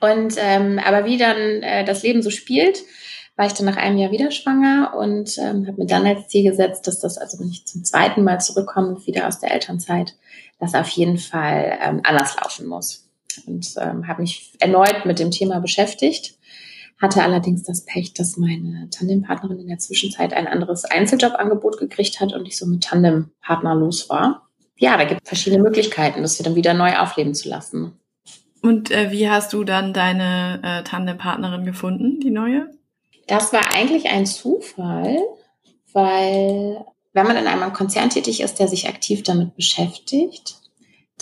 Und 0.00 0.34
ähm, 0.36 0.78
aber 0.78 1.06
wie 1.06 1.16
dann 1.16 1.38
äh, 1.62 1.84
das 1.84 2.02
Leben 2.02 2.22
so 2.22 2.30
spielt, 2.30 2.82
war 3.34 3.46
ich 3.46 3.54
dann 3.54 3.66
nach 3.66 3.78
einem 3.78 3.96
Jahr 3.96 4.10
wieder 4.10 4.30
schwanger 4.30 4.94
und 4.94 5.38
ähm, 5.38 5.66
habe 5.66 5.78
mir 5.78 5.86
dann 5.86 6.06
als 6.06 6.28
Ziel 6.28 6.50
gesetzt, 6.50 6.86
dass 6.86 7.00
das, 7.00 7.16
also 7.16 7.40
wenn 7.40 7.48
ich 7.48 7.66
zum 7.66 7.82
zweiten 7.82 8.24
Mal 8.24 8.40
zurückkomme, 8.40 9.06
wieder 9.06 9.26
aus 9.26 9.40
der 9.40 9.52
Elternzeit, 9.52 10.14
das 10.58 10.74
auf 10.74 10.88
jeden 10.88 11.16
Fall 11.16 11.78
ähm, 11.82 12.00
anders 12.04 12.36
laufen 12.36 12.66
muss 12.66 13.02
und 13.46 13.74
ähm, 13.78 14.08
habe 14.08 14.22
mich 14.22 14.52
erneut 14.58 15.04
mit 15.04 15.18
dem 15.18 15.30
Thema 15.30 15.60
beschäftigt. 15.60 16.38
Hatte 17.00 17.22
allerdings 17.22 17.64
das 17.64 17.84
Pech, 17.84 18.14
dass 18.14 18.36
meine 18.36 18.88
Tandempartnerin 18.90 19.58
in 19.58 19.68
der 19.68 19.78
Zwischenzeit 19.78 20.32
ein 20.32 20.46
anderes 20.46 20.84
Einzeljobangebot 20.84 21.78
gekriegt 21.78 22.20
hat 22.20 22.32
und 22.32 22.46
ich 22.46 22.56
so 22.56 22.66
mit 22.66 22.84
Tandempartner 22.84 23.74
los 23.74 24.08
war. 24.08 24.48
Ja, 24.76 24.96
da 24.96 25.04
gibt 25.04 25.22
es 25.22 25.28
verschiedene 25.28 25.62
Möglichkeiten, 25.62 26.22
das 26.22 26.38
wieder 26.38 26.50
dann 26.50 26.56
wieder 26.56 26.74
neu 26.74 26.96
aufleben 26.96 27.34
zu 27.34 27.48
lassen. 27.48 27.98
Und 28.62 28.90
äh, 28.92 29.10
wie 29.10 29.28
hast 29.28 29.52
du 29.52 29.64
dann 29.64 29.92
deine 29.92 30.60
äh, 30.62 30.82
Tandempartnerin 30.84 31.64
gefunden, 31.64 32.20
die 32.20 32.30
neue? 32.30 32.70
Das 33.26 33.52
war 33.52 33.74
eigentlich 33.74 34.06
ein 34.06 34.26
Zufall, 34.26 35.18
weil 35.92 36.84
wenn 37.12 37.26
man 37.26 37.36
in 37.36 37.46
einem 37.46 37.72
Konzern 37.72 38.10
tätig 38.10 38.40
ist, 38.40 38.58
der 38.58 38.68
sich 38.68 38.88
aktiv 38.88 39.22
damit 39.22 39.54
beschäftigt, 39.54 40.61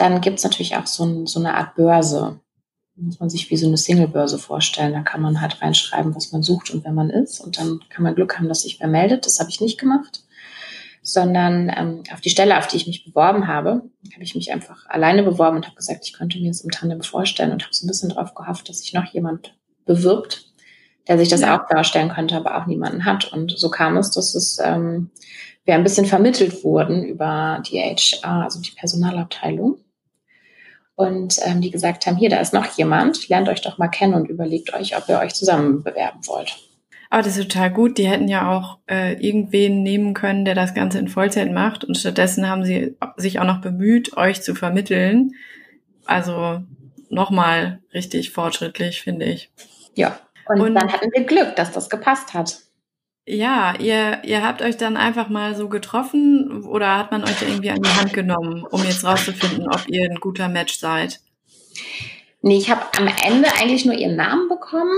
dann 0.00 0.20
gibt 0.20 0.38
es 0.38 0.44
natürlich 0.44 0.76
auch 0.76 0.86
so, 0.86 1.04
ein, 1.04 1.26
so 1.26 1.38
eine 1.40 1.54
Art 1.54 1.74
Börse. 1.74 2.40
Muss 2.96 3.20
man 3.20 3.30
sich 3.30 3.50
wie 3.50 3.56
so 3.56 3.66
eine 3.66 3.78
Single-Börse 3.78 4.38
vorstellen. 4.38 4.92
Da 4.92 5.00
kann 5.00 5.22
man 5.22 5.40
halt 5.40 5.62
reinschreiben, 5.62 6.14
was 6.14 6.32
man 6.32 6.42
sucht 6.42 6.70
und 6.70 6.84
wer 6.84 6.92
man 6.92 7.08
ist. 7.08 7.40
Und 7.40 7.58
dann 7.58 7.80
kann 7.88 8.02
man 8.02 8.14
Glück 8.14 8.36
haben, 8.36 8.48
dass 8.48 8.62
sich 8.62 8.78
wer 8.80 8.88
meldet. 8.88 9.24
Das 9.24 9.40
habe 9.40 9.48
ich 9.50 9.60
nicht 9.60 9.78
gemacht 9.78 10.22
sondern 11.02 11.72
ähm, 11.74 12.02
auf 12.12 12.20
die 12.20 12.30
Stelle, 12.30 12.58
auf 12.58 12.66
die 12.66 12.76
ich 12.76 12.86
mich 12.86 13.04
beworben 13.04 13.46
habe, 13.46 13.82
habe 14.12 14.22
ich 14.22 14.34
mich 14.34 14.52
einfach 14.52 14.86
alleine 14.86 15.22
beworben 15.22 15.56
und 15.56 15.66
habe 15.66 15.76
gesagt, 15.76 16.04
ich 16.04 16.12
könnte 16.12 16.38
mir 16.38 16.50
es 16.50 16.60
im 16.60 16.70
Tandem 16.70 17.02
vorstellen 17.02 17.52
und 17.52 17.62
habe 17.62 17.74
so 17.74 17.84
ein 17.84 17.88
bisschen 17.88 18.10
darauf 18.10 18.34
gehofft, 18.34 18.68
dass 18.68 18.80
sich 18.80 18.92
noch 18.92 19.06
jemand 19.06 19.56
bewirbt, 19.86 20.52
der 21.08 21.18
sich 21.18 21.28
das 21.28 21.40
ja. 21.40 21.58
auch 21.58 21.66
darstellen 21.68 22.10
könnte, 22.10 22.36
aber 22.36 22.56
auch 22.58 22.66
niemanden 22.66 23.04
hat. 23.04 23.32
Und 23.32 23.58
so 23.58 23.70
kam 23.70 23.96
es, 23.96 24.10
dass 24.10 24.34
es 24.34 24.58
ähm, 24.62 25.10
wir 25.64 25.74
ein 25.74 25.82
bisschen 25.82 26.06
vermittelt 26.06 26.64
wurden 26.64 27.02
über 27.02 27.62
die 27.66 27.78
HR, 27.78 28.44
also 28.44 28.60
die 28.60 28.72
Personalabteilung. 28.72 29.78
Und 31.00 31.38
ähm, 31.46 31.62
die 31.62 31.70
gesagt 31.70 32.04
haben, 32.04 32.18
hier, 32.18 32.28
da 32.28 32.40
ist 32.40 32.52
noch 32.52 32.66
jemand, 32.76 33.30
lernt 33.30 33.48
euch 33.48 33.62
doch 33.62 33.78
mal 33.78 33.88
kennen 33.88 34.12
und 34.12 34.28
überlegt 34.28 34.74
euch, 34.74 34.94
ob 34.98 35.08
ihr 35.08 35.18
euch 35.18 35.34
zusammen 35.34 35.82
bewerben 35.82 36.20
wollt. 36.26 36.58
Aber 37.08 37.22
das 37.22 37.38
ist 37.38 37.50
total 37.50 37.70
gut. 37.70 37.96
Die 37.96 38.06
hätten 38.06 38.28
ja 38.28 38.54
auch 38.54 38.76
äh, 38.86 39.14
irgendwen 39.14 39.82
nehmen 39.82 40.12
können, 40.12 40.44
der 40.44 40.54
das 40.54 40.74
Ganze 40.74 40.98
in 40.98 41.08
Vollzeit 41.08 41.50
macht. 41.50 41.84
Und 41.84 41.96
stattdessen 41.96 42.50
haben 42.50 42.66
sie 42.66 42.98
sich 43.16 43.40
auch 43.40 43.46
noch 43.46 43.62
bemüht, 43.62 44.14
euch 44.18 44.42
zu 44.42 44.54
vermitteln. 44.54 45.32
Also 46.04 46.60
nochmal 47.08 47.80
richtig 47.94 48.30
fortschrittlich, 48.30 49.00
finde 49.00 49.24
ich. 49.24 49.50
Ja. 49.94 50.20
Und, 50.46 50.60
und 50.60 50.74
dann 50.74 50.92
hatten 50.92 51.08
wir 51.14 51.24
Glück, 51.24 51.56
dass 51.56 51.72
das 51.72 51.88
gepasst 51.88 52.34
hat. 52.34 52.58
Ja, 53.26 53.74
ihr, 53.78 54.22
ihr 54.24 54.42
habt 54.42 54.62
euch 54.62 54.76
dann 54.76 54.96
einfach 54.96 55.28
mal 55.28 55.54
so 55.54 55.68
getroffen 55.68 56.64
oder 56.64 56.98
hat 56.98 57.12
man 57.12 57.22
euch 57.22 57.42
irgendwie 57.42 57.70
an 57.70 57.82
die 57.82 57.90
Hand 57.90 58.12
genommen, 58.12 58.64
um 58.70 58.82
jetzt 58.84 59.04
rauszufinden, 59.04 59.68
ob 59.68 59.88
ihr 59.88 60.04
ein 60.10 60.20
guter 60.20 60.48
Match 60.48 60.78
seid? 60.78 61.20
Nee, 62.42 62.56
ich 62.56 62.70
habe 62.70 62.82
am 62.96 63.08
Ende 63.24 63.48
eigentlich 63.54 63.84
nur 63.84 63.94
ihren 63.94 64.16
Namen 64.16 64.48
bekommen 64.48 64.96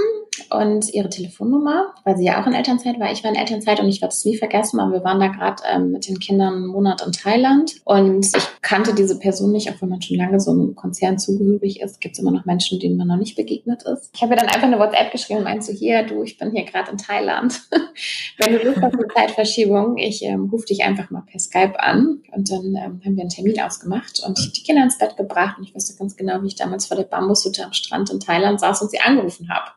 und 0.50 0.92
ihre 0.92 1.08
Telefonnummer, 1.08 1.94
weil 2.04 2.16
sie 2.16 2.24
ja 2.24 2.40
auch 2.40 2.46
in 2.46 2.54
Elternzeit 2.54 2.98
war. 2.98 3.12
Ich 3.12 3.22
war 3.22 3.30
in 3.30 3.36
Elternzeit 3.36 3.80
und 3.80 3.88
ich 3.88 4.00
werde 4.00 4.12
es 4.12 4.24
nie 4.24 4.36
vergessen, 4.36 4.80
aber 4.80 4.92
wir 4.92 5.04
waren 5.04 5.20
da 5.20 5.28
gerade 5.28 5.62
ähm, 5.70 5.92
mit 5.92 6.08
den 6.08 6.18
Kindern 6.18 6.54
einen 6.54 6.66
Monat 6.66 7.04
in 7.04 7.12
Thailand 7.12 7.74
und 7.84 8.26
ich 8.26 8.62
kannte 8.62 8.94
diese 8.94 9.18
Person 9.18 9.52
nicht, 9.52 9.70
auch 9.70 9.80
wenn 9.80 9.88
man 9.88 10.02
schon 10.02 10.16
lange 10.16 10.40
so 10.40 10.50
einem 10.50 10.74
Konzern 10.74 11.18
zugehörig 11.18 11.80
ist, 11.80 12.00
gibt 12.00 12.14
es 12.14 12.20
immer 12.20 12.30
noch 12.30 12.44
Menschen, 12.44 12.80
denen 12.80 12.96
man 12.96 13.08
noch 13.08 13.16
nicht 13.16 13.36
begegnet 13.36 13.82
ist. 13.82 14.10
Ich 14.14 14.22
habe 14.22 14.30
mir 14.30 14.36
dann 14.36 14.48
einfach 14.48 14.62
eine 14.62 14.78
WhatsApp 14.78 15.12
geschrieben 15.12 15.38
und 15.38 15.44
meinte 15.44 15.66
so, 15.66 15.72
hier, 15.72 16.02
du, 16.04 16.22
ich 16.22 16.38
bin 16.38 16.50
hier 16.50 16.64
gerade 16.64 16.90
in 16.90 16.98
Thailand. 16.98 17.60
wenn 18.38 18.52
du 18.52 18.64
Lust 18.64 18.80
hast 18.80 18.94
eine 18.94 19.08
Zeitverschiebung, 19.08 19.98
ich 19.98 20.22
ähm, 20.22 20.48
rufe 20.50 20.66
dich 20.66 20.84
einfach 20.84 21.10
mal 21.10 21.22
per 21.22 21.40
Skype 21.40 21.78
an 21.78 22.22
und 22.32 22.50
dann 22.50 22.64
ähm, 22.76 23.00
haben 23.04 23.16
wir 23.16 23.22
einen 23.22 23.28
Termin 23.28 23.60
ausgemacht 23.60 24.22
und 24.26 24.38
ich 24.38 24.46
habe 24.46 24.54
die 24.54 24.62
Kinder 24.62 24.82
ins 24.82 24.98
Bett 24.98 25.16
gebracht 25.16 25.58
und 25.58 25.64
ich 25.64 25.74
wusste 25.74 25.96
ganz 25.96 26.16
genau, 26.16 26.42
wie 26.42 26.48
ich 26.48 26.56
damals 26.56 26.86
vor 26.86 26.96
der 26.96 27.04
Bambushütte 27.04 27.64
am 27.64 27.72
Strand 27.72 28.10
in 28.10 28.20
Thailand 28.20 28.60
saß 28.60 28.82
und 28.82 28.90
sie 28.90 29.00
angerufen 29.00 29.48
habe. 29.48 29.70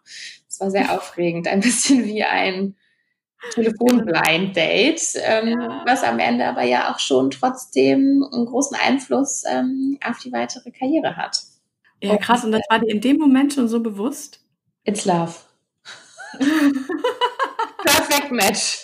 Es 0.56 0.62
war 0.62 0.72
sehr 0.72 0.94
aufregend, 0.94 1.50
ein 1.50 1.60
bisschen 1.60 2.06
wie 2.06 2.24
ein 2.24 2.76
Telefonblind-Date, 3.52 5.02
ähm, 5.16 5.50
ja. 5.50 5.84
was 5.86 6.02
am 6.02 6.18
Ende 6.18 6.46
aber 6.46 6.64
ja 6.64 6.94
auch 6.94 7.00
schon 7.00 7.30
trotzdem 7.30 8.26
einen 8.32 8.46
großen 8.46 8.78
Einfluss 8.78 9.44
ähm, 9.46 10.00
auf 10.02 10.20
die 10.20 10.32
weitere 10.32 10.72
Karriere 10.72 11.18
hat. 11.18 11.42
Ja, 12.02 12.16
krass. 12.16 12.46
Und 12.46 12.54
das 12.54 12.62
war 12.70 12.80
dir 12.80 12.90
in 12.90 13.02
dem 13.02 13.18
Moment 13.18 13.54
schon 13.54 13.68
so 13.68 13.82
bewusst? 13.82 14.40
It's 14.86 15.04
love. 15.04 15.34
Perfect 17.84 18.32
Match. 18.32 18.82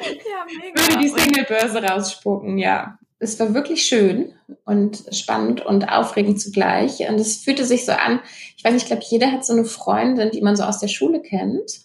ja, 0.00 0.44
mega. 0.44 0.80
Würde 0.80 0.98
die 0.98 1.08
Single-Börse 1.08 1.84
rausspucken, 1.84 2.58
ja. 2.58 2.98
Es 3.22 3.38
war 3.38 3.54
wirklich 3.54 3.84
schön 3.84 4.32
und 4.64 5.04
spannend 5.12 5.64
und 5.64 5.88
aufregend 5.88 6.40
zugleich. 6.40 7.08
Und 7.08 7.20
es 7.20 7.36
fühlte 7.36 7.64
sich 7.64 7.86
so 7.86 7.92
an, 7.92 8.18
ich 8.56 8.64
weiß 8.64 8.72
nicht, 8.72 8.82
ich 8.82 8.88
glaube, 8.88 9.04
jeder 9.08 9.30
hat 9.30 9.46
so 9.46 9.52
eine 9.52 9.64
Freundin, 9.64 10.32
die 10.32 10.40
man 10.40 10.56
so 10.56 10.64
aus 10.64 10.80
der 10.80 10.88
Schule 10.88 11.22
kennt, 11.22 11.82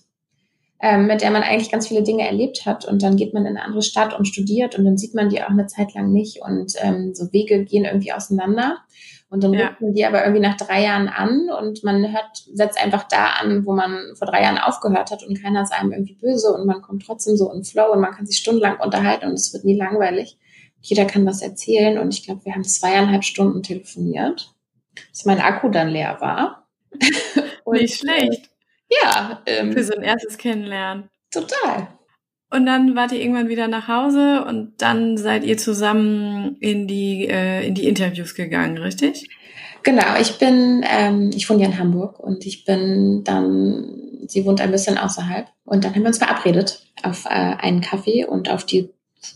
ähm, 0.82 1.06
mit 1.06 1.22
der 1.22 1.30
man 1.30 1.44
eigentlich 1.44 1.72
ganz 1.72 1.88
viele 1.88 2.02
Dinge 2.02 2.26
erlebt 2.26 2.66
hat. 2.66 2.86
Und 2.86 3.04
dann 3.04 3.18
geht 3.18 3.36
man 3.36 3.46
in 3.46 3.56
eine 3.56 3.64
andere 3.64 3.84
Stadt 3.84 4.18
und 4.18 4.26
studiert 4.26 4.80
und 4.80 4.84
dann 4.84 4.98
sieht 4.98 5.14
man 5.14 5.30
die 5.30 5.44
auch 5.44 5.50
eine 5.50 5.68
Zeit 5.68 5.94
lang 5.94 6.12
nicht. 6.12 6.42
Und 6.42 6.74
ähm, 6.82 7.14
so 7.14 7.32
Wege 7.32 7.64
gehen 7.66 7.86
irgendwie 7.86 8.14
auseinander. 8.14 8.80
Und 9.30 9.44
dann 9.44 9.54
ja. 9.54 9.68
ruft 9.68 9.82
man 9.82 9.94
die 9.94 10.06
aber 10.06 10.24
irgendwie 10.24 10.42
nach 10.42 10.58
drei 10.58 10.82
Jahren 10.82 11.08
an 11.08 11.50
und 11.60 11.84
man 11.84 12.12
hört, 12.14 12.46
setzt 12.52 12.84
einfach 12.84 13.04
da 13.04 13.28
an, 13.42 13.64
wo 13.64 13.74
man 13.74 14.16
vor 14.16 14.28
drei 14.28 14.42
Jahren 14.42 14.58
aufgehört 14.58 15.12
hat 15.12 15.22
und 15.22 15.40
keiner 15.40 15.62
ist 15.62 15.74
einem 15.74 15.92
irgendwie 15.92 16.16
böse 16.16 16.52
und 16.54 16.66
man 16.66 16.82
kommt 16.82 17.06
trotzdem 17.06 17.36
so 17.36 17.52
in 17.52 17.64
Flow 17.64 17.92
und 17.92 18.00
man 18.00 18.14
kann 18.14 18.26
sich 18.26 18.38
stundenlang 18.38 18.80
unterhalten 18.80 19.28
und 19.28 19.34
es 19.34 19.54
wird 19.54 19.66
nie 19.66 19.76
langweilig. 19.76 20.38
Jeder 20.82 21.06
kann 21.06 21.26
was 21.26 21.42
erzählen 21.42 21.98
und 21.98 22.14
ich 22.14 22.24
glaube, 22.24 22.46
wir 22.46 22.54
haben 22.54 22.64
zweieinhalb 22.64 23.24
Stunden 23.24 23.64
telefoniert, 23.64 24.54
bis 25.10 25.26
mein 25.26 25.42
Akku 25.42 25.70
dann 25.70 25.90
leer 25.90 26.18
war. 26.22 26.68
Nicht 27.72 28.00
schlecht. 28.00 28.50
Ja. 28.90 29.42
Ähm, 29.46 29.74
Für 29.74 29.84
so 29.84 29.94
ein 29.94 30.04
erstes 30.04 30.38
Kennenlernen. 30.38 31.10
Total. 31.32 31.88
Und 32.50 32.66
dann 32.66 32.96
wart 32.96 33.12
ihr 33.12 33.20
irgendwann 33.20 33.50
wieder 33.50 33.68
nach 33.68 33.90
Hause 33.90 34.46
und 34.46 34.82
dann 34.82 35.18
seid 35.18 35.44
ihr 35.44 35.58
zusammen 35.58 36.56
in 36.62 36.88
die, 36.88 37.28
äh, 37.28 37.68
in 37.68 37.76
die 37.76 37.88
Interviews 37.88 38.36
gegangen, 38.36 38.78
richtig? 38.78 39.28
Genau, 39.84 40.18
ich 40.20 40.38
bin, 40.38 40.84
ähm, 40.90 41.32
ich 41.36 41.50
wohne 41.50 41.64
ja 41.64 41.68
in 41.68 41.78
Hamburg 41.78 42.20
und 42.20 42.46
ich 42.46 42.64
bin 42.64 43.24
dann, 43.26 44.24
sie 44.28 44.46
wohnt 44.46 44.62
ein 44.62 44.72
bisschen 44.72 44.98
außerhalb 44.98 45.48
und 45.66 45.84
dann 45.84 45.94
haben 45.94 46.02
wir 46.02 46.08
uns 46.08 46.18
verabredet 46.20 46.86
auf 47.04 47.26
äh, 47.26 47.30
einen 47.30 47.82
Kaffee 47.82 48.26
und 48.26 48.50
auf 48.50 48.66
die 48.66 48.94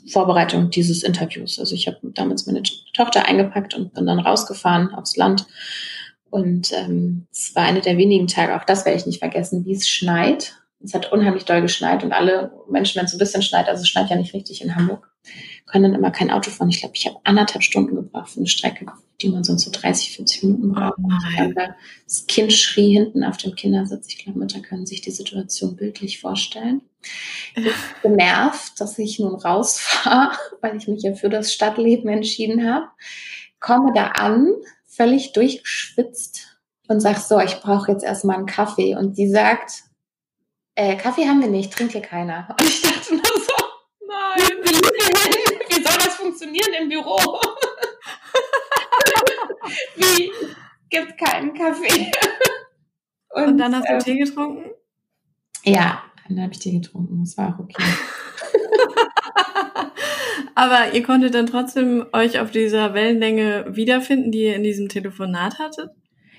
Vorbereitung 0.07 0.69
dieses 0.69 1.03
Interviews. 1.03 1.59
Also 1.59 1.75
ich 1.75 1.87
habe 1.87 1.97
damals 2.13 2.45
meine 2.45 2.63
Tochter 2.93 3.25
eingepackt 3.25 3.73
und 3.73 3.93
bin 3.93 4.05
dann 4.05 4.19
rausgefahren 4.19 4.93
aufs 4.93 5.15
Land 5.17 5.45
und 6.31 6.71
ähm, 6.71 7.27
es 7.31 7.53
war 7.55 7.63
eine 7.63 7.81
der 7.81 7.97
wenigen 7.97 8.27
Tage, 8.27 8.55
auch 8.55 8.63
das 8.63 8.85
werde 8.85 8.97
ich 8.97 9.05
nicht 9.05 9.19
vergessen, 9.19 9.65
wie 9.65 9.73
es 9.73 9.87
schneit. 9.87 10.55
Es 10.83 10.93
hat 10.93 11.11
unheimlich 11.11 11.43
doll 11.43 11.61
geschneit 11.61 12.03
und 12.03 12.13
alle 12.13 12.53
Menschen, 12.69 12.97
wenn 12.97 13.05
es 13.05 13.13
ein 13.13 13.19
bisschen 13.19 13.43
schneit, 13.43 13.67
also 13.67 13.81
es 13.81 13.89
schneit 13.89 14.09
ja 14.09 14.15
nicht 14.15 14.33
richtig 14.33 14.63
in 14.63 14.75
Hamburg, 14.75 15.10
können 15.65 15.83
dann 15.83 15.95
immer 15.95 16.11
kein 16.11 16.31
Auto 16.31 16.51
fahren. 16.51 16.69
Ich 16.69 16.79
glaube, 16.79 16.95
ich 16.95 17.05
habe 17.07 17.17
anderthalb 17.23 17.63
Stunden 17.63 17.95
gebraucht 17.95 18.31
für 18.31 18.39
eine 18.39 18.47
Strecke, 18.47 18.85
die 19.21 19.29
man 19.29 19.43
sonst 19.43 19.63
so 19.63 19.71
30, 19.71 20.15
40 20.15 20.43
Minuten 20.43 20.71
braucht. 20.73 20.97
Oh 21.01 21.53
das 22.05 22.27
Kind 22.27 22.51
schrie 22.53 22.93
hinten 22.93 23.23
auf 23.23 23.37
dem 23.37 23.55
Kindersitz. 23.55 24.07
Ich 24.09 24.23
glaube, 24.23 24.39
Mütter 24.39 24.59
können 24.59 24.85
sich 24.85 25.01
die 25.01 25.11
Situation 25.11 25.75
bildlich 25.75 26.19
vorstellen. 26.19 26.81
Ich 27.55 27.63
bin 27.63 27.73
genervt, 28.01 28.79
dass 28.79 28.97
ich 28.99 29.19
nun 29.19 29.35
rausfahre, 29.35 30.35
weil 30.61 30.77
ich 30.77 30.87
mich 30.87 31.03
ja 31.03 31.13
für 31.13 31.29
das 31.29 31.53
Stadtleben 31.53 32.09
entschieden 32.09 32.69
habe. 32.69 32.87
Komme 33.59 33.93
da 33.93 34.07
an, 34.07 34.53
völlig 34.87 35.33
durchgeschwitzt 35.33 36.59
und 36.87 36.99
sag 36.99 37.17
so, 37.17 37.39
ich 37.39 37.55
brauche 37.61 37.91
jetzt 37.91 38.03
erstmal 38.03 38.37
einen 38.37 38.45
Kaffee. 38.45 38.95
Und 38.95 39.15
sie 39.15 39.29
sagt, 39.29 39.83
äh, 40.75 40.95
Kaffee 40.97 41.27
haben 41.27 41.41
wir 41.41 41.47
nicht, 41.47 41.71
trinkt 41.71 41.93
hier 41.93 42.01
keiner. 42.01 42.47
Und 42.59 42.67
ich 42.67 42.81
dachte 42.81 43.15
nur 43.15 43.23
so, 43.23 43.53
nein, 44.07 44.57
wie 44.63 45.83
soll 45.83 45.97
das 46.03 46.19
funktionieren 46.41 46.73
im 46.81 46.89
Büro? 46.89 47.17
wie, 49.95 50.31
gibt 50.89 51.17
keinen 51.17 51.53
Kaffee. 51.53 52.11
Und, 53.29 53.45
Und 53.45 53.57
dann 53.57 53.75
hast 53.75 53.87
du 53.87 53.93
äh, 53.93 53.99
Tee 53.99 54.17
getrunken? 54.17 54.71
Ja, 55.63 56.03
dann 56.27 56.41
habe 56.41 56.51
ich 56.53 56.59
Tee 56.59 56.79
getrunken. 56.79 57.19
Das 57.23 57.37
war 57.37 57.53
auch 57.53 57.59
okay. 57.59 57.83
Aber 60.55 60.93
ihr 60.93 61.03
konntet 61.03 61.33
dann 61.33 61.45
trotzdem 61.45 62.05
euch 62.11 62.39
auf 62.39 62.51
dieser 62.51 62.93
Wellenlänge 62.93 63.67
wiederfinden, 63.69 64.31
die 64.31 64.43
ihr 64.43 64.55
in 64.55 64.63
diesem 64.63 64.89
Telefonat 64.89 65.59
hattet? 65.59 65.91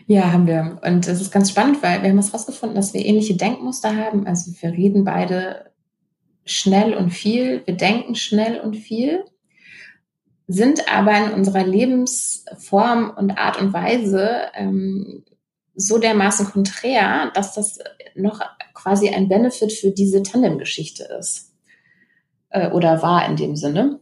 Ja, 0.06 0.32
haben 0.32 0.46
wir. 0.46 0.80
Und 0.84 1.08
es 1.08 1.20
ist 1.20 1.30
ganz 1.32 1.50
spannend, 1.50 1.82
weil 1.82 2.02
wir 2.02 2.10
haben 2.10 2.18
es 2.18 2.28
herausgefunden, 2.28 2.76
dass 2.76 2.92
wir 2.92 3.04
ähnliche 3.04 3.36
Denkmuster 3.36 3.96
haben. 3.96 4.26
Also 4.26 4.52
wir 4.60 4.72
reden 4.72 5.04
beide 5.04 5.72
schnell 6.44 6.94
und 6.94 7.10
viel, 7.10 7.62
wir 7.64 7.76
denken 7.76 8.16
schnell 8.16 8.60
und 8.60 8.76
viel, 8.76 9.24
sind 10.52 10.92
aber 10.92 11.16
in 11.16 11.32
unserer 11.32 11.64
Lebensform 11.64 13.10
und 13.16 13.38
Art 13.38 13.60
und 13.60 13.72
Weise 13.72 14.46
ähm, 14.54 15.24
so 15.74 15.98
dermaßen 15.98 16.46
konträr, 16.46 17.30
dass 17.34 17.54
das 17.54 17.78
noch 18.14 18.40
quasi 18.74 19.08
ein 19.08 19.28
Benefit 19.28 19.72
für 19.72 19.90
diese 19.90 20.22
Tandem-Geschichte 20.22 21.04
ist. 21.18 21.52
Äh, 22.50 22.70
oder 22.70 23.02
war 23.02 23.26
in 23.26 23.36
dem 23.36 23.56
Sinne. 23.56 24.00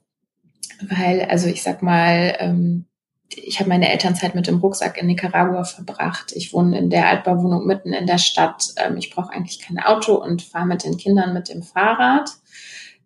Weil, 0.83 1.23
also 1.23 1.47
ich 1.47 1.63
sag 1.63 1.83
mal, 1.83 2.37
ähm, 2.39 2.87
ich 3.29 3.61
habe 3.61 3.69
meine 3.69 3.91
Elternzeit 3.91 4.35
mit 4.35 4.49
dem 4.49 4.59
Rucksack 4.59 4.99
in 4.99 5.07
Nicaragua 5.07 5.65
verbracht. 5.65 6.33
Ich 6.35 6.53
wohne 6.53 6.77
in 6.79 6.91
der 6.91 7.09
Altbauwohnung 7.09 7.67
mitten 7.67 7.93
in 7.93 8.07
der 8.07 8.19
Stadt. 8.19 8.75
Ähm, 8.77 8.97
ich 8.97 9.11
brauche 9.11 9.33
eigentlich 9.33 9.61
kein 9.61 9.79
Auto 9.79 10.15
und 10.15 10.43
fahre 10.43 10.67
mit 10.67 10.85
den 10.85 10.97
Kindern 10.97 11.33
mit 11.33 11.49
dem 11.49 11.63
Fahrrad 11.63 12.31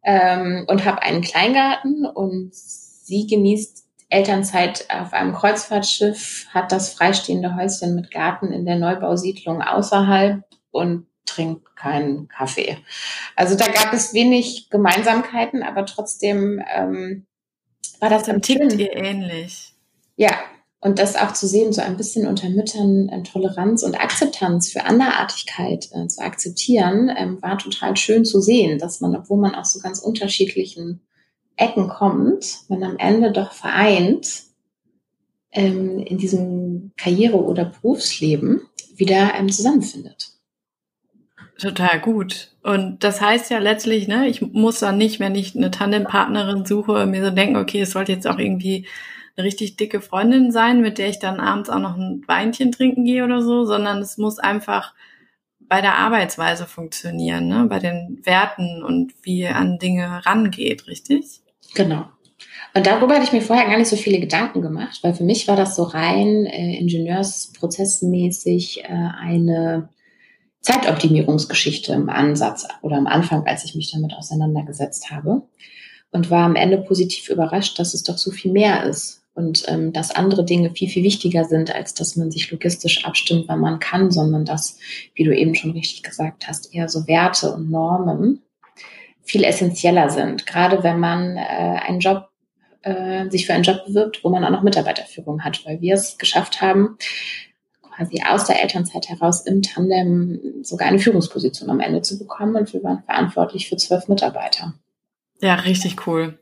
ähm, 0.03 0.65
und 0.67 0.85
habe 0.85 1.03
einen 1.03 1.21
Kleingarten 1.21 2.07
und 2.07 2.53
sie 3.05 3.27
genießt 3.27 3.85
Elternzeit 4.09 4.87
auf 4.91 5.13
einem 5.13 5.35
Kreuzfahrtschiff, 5.35 6.47
hat 6.51 6.73
das 6.73 6.93
freistehende 6.93 7.57
Häuschen 7.57 7.95
mit 7.95 8.11
Garten 8.11 8.53
in 8.53 8.65
der 8.65 8.77
Neubausiedlung 8.77 9.63
außerhalb 9.63 10.45
und 10.71 11.07
trinkt 11.27 11.75
keinen 11.77 12.29
Kaffee. 12.29 12.79
Also 13.35 13.57
da 13.57 13.67
gab 13.67 13.93
es 13.93 14.15
wenig 14.15 14.69
Gemeinsamkeiten, 14.71 15.63
aber 15.63 15.87
trotzdem 15.87 16.63
ähm, 16.75 17.27
war 18.01 18.11
das 18.11 18.25
dann 18.25 18.43
tickt 18.43 18.75
ihr 18.75 18.95
ähnlich. 18.95 19.75
Ja, 20.17 20.33
und 20.81 20.99
das 20.99 21.17
auch 21.17 21.33
zu 21.33 21.47
sehen, 21.47 21.73
so 21.73 21.81
ein 21.81 21.97
bisschen 21.97 22.27
unter 22.27 22.49
Müttern 22.51 23.09
ähm, 23.11 23.25
Toleranz 23.25 23.83
und 23.83 23.99
Akzeptanz 23.99 24.71
für 24.71 24.85
Anderartigkeit 24.85 25.89
äh, 25.93 26.07
zu 26.07 26.21
akzeptieren, 26.23 27.11
ähm, 27.17 27.41
war 27.41 27.59
total 27.59 27.97
schön 27.97 28.25
zu 28.25 28.41
sehen, 28.41 28.79
dass 28.79 29.01
man, 29.01 29.17
obwohl 29.17 29.39
man 29.39 29.55
aus 29.55 29.73
so 29.73 29.81
ganz 29.81 29.99
unterschiedlichen 29.99 31.01
Ecken 31.57 31.89
kommt, 31.89 32.65
man 32.69 32.83
am 32.83 32.97
Ende 32.97 33.33
doch 33.33 33.53
vereint 33.53 34.45
ähm, 35.53 36.01
in 36.01 36.19
diesem 36.19 36.93
Karriere- 36.97 37.43
oder 37.43 37.67
Berufsleben 37.67 38.63
wieder 38.97 39.35
ähm, 39.37 39.49
zusammenfindet. 39.49 40.33
Total 41.59 42.01
gut. 42.01 42.51
Und 42.63 43.05
das 43.05 43.21
heißt 43.21 43.51
ja 43.51 43.59
letztlich, 43.59 44.09
ne, 44.09 44.27
ich 44.29 44.43
muss 44.43 44.81
dann 44.81 44.99
nicht, 44.99 45.21
wenn 45.21 45.37
ich 45.37 45.55
eine 45.55 45.71
Tandempartnerin 45.71 46.67
suche, 46.67 47.07
mir 47.07 47.25
so 47.25 47.31
denken, 47.31 47.57
okay, 47.57 47.83
es 47.83 47.93
sollte 47.93 48.13
jetzt 48.13 48.27
auch 48.27 48.39
irgendwie 48.39 48.87
eine 49.37 49.47
richtig 49.47 49.77
dicke 49.77 50.01
Freundin 50.01 50.51
sein, 50.51 50.81
mit 50.81 50.99
der 50.99 51.09
ich 51.09 51.21
dann 51.21 51.39
abends 51.39 51.71
auch 51.71 51.79
noch 51.79 51.97
ein 51.97 52.23
Weinchen 52.27 52.73
trinken 52.73 53.05
gehe 53.05 53.25
oder 53.25 53.41
so, 53.41 53.65
sondern 53.65 53.99
es 53.99 54.19
muss 54.19 54.39
einfach 54.39 54.95
bei 55.61 55.81
der 55.81 55.97
Arbeitsweise 55.97 56.67
funktionieren, 56.67 57.49
ne? 57.49 57.67
bei 57.69 57.79
den 57.79 58.21
Werten 58.25 58.83
und 58.83 59.15
wie 59.23 59.47
an 59.47 59.79
Dinge 59.79 60.27
rangeht, 60.27 60.87
richtig? 60.89 61.44
Genau. 61.75 62.07
Und 62.77 62.87
darüber 62.87 63.15
hatte 63.15 63.25
ich 63.25 63.33
mir 63.33 63.41
vorher 63.41 63.67
gar 63.67 63.79
nicht 63.79 63.89
so 63.89 63.97
viele 63.97 64.19
Gedanken 64.19 64.61
gemacht, 64.61 64.99
weil 65.03 65.15
für 65.15 65.23
mich 65.23 65.47
war 65.47 65.55
das 65.55 65.77
so 65.77 65.85
rein 65.85 66.45
äh, 66.47 66.77
ingenieursprozessmäßig 66.79 68.85
äh, 68.85 68.89
eine 68.89 69.89
Zeitoptimierungsgeschichte 70.61 71.93
im 71.93 72.09
Ansatz 72.09 72.67
oder 72.83 72.97
am 72.97 73.07
Anfang, 73.07 73.47
als 73.47 73.65
ich 73.65 73.77
mich 73.77 73.93
damit 73.93 74.15
auseinandergesetzt 74.15 75.11
habe. 75.11 75.43
Und 76.11 76.31
war 76.31 76.45
am 76.45 76.57
Ende 76.57 76.79
positiv 76.79 77.29
überrascht, 77.29 77.79
dass 77.79 77.95
es 77.95 78.05
doch 78.05 78.19
so 78.19 78.31
viel 78.31 78.53
mehr 78.53 78.85
ist 78.85 79.25
und 79.35 79.65
ähm, 79.69 79.93
dass 79.93 80.13
andere 80.13 80.45
Dinge 80.45 80.71
viel, 80.71 80.89
viel 80.89 81.03
wichtiger 81.03 81.45
sind, 81.45 81.75
als 81.75 81.95
dass 81.95 82.17
man 82.17 82.31
sich 82.31 82.51
logistisch 82.51 83.05
abstimmt, 83.05 83.47
wann 83.49 83.61
man 83.61 83.81
kann, 83.81 84.13
sondern 84.13 84.45
dass, 84.45 84.79
wie 85.15 85.25
du 85.25 85.37
eben 85.37 85.57
schon 85.57 85.73
richtig 85.73 86.05
gesagt 86.05 86.47
hast, 86.47 86.73
eher 86.73 86.89
so 86.89 87.09
Werte 87.09 87.53
und 87.53 87.71
Normen 87.71 88.43
viel 89.25 89.45
essentieller 89.45 90.11
sind. 90.11 90.47
Gerade 90.47 90.83
wenn 90.83 91.01
man 91.01 91.37
äh, 91.37 91.41
einen 91.41 92.01
Job, 92.01 92.29
äh, 92.83 93.29
sich 93.31 93.47
für 93.47 93.55
einen 93.55 93.65
Job 93.65 93.85
bewirbt, 93.87 94.23
wo 94.23 94.31
man 94.31 94.45
auch 94.45 94.51
noch 94.51 94.63
Mitarbeiterführung 94.63 95.43
hat, 95.43 95.65
weil 95.67 95.81
wir 95.81 95.95
es 95.95 96.19
geschafft 96.19 96.61
haben, 96.61 96.99
quasi 97.97 98.23
aus 98.29 98.45
der 98.45 98.63
Elternzeit 98.63 99.09
heraus 99.09 99.43
im 99.47 99.63
Tandem 99.63 100.41
sogar 100.63 100.89
eine 100.89 100.99
Führungsposition 100.99 101.71
am 101.71 101.81
Ende 101.81 102.03
zu 102.03 102.19
bekommen 102.19 102.57
und 102.57 102.73
wir 102.73 102.83
waren 102.83 103.03
verantwortlich 103.05 103.69
für 103.69 103.77
zwölf 103.77 104.09
Mitarbeiter. 104.09 104.75
Ja, 105.41 105.55
richtig 105.55 106.07
cool. 106.07 106.39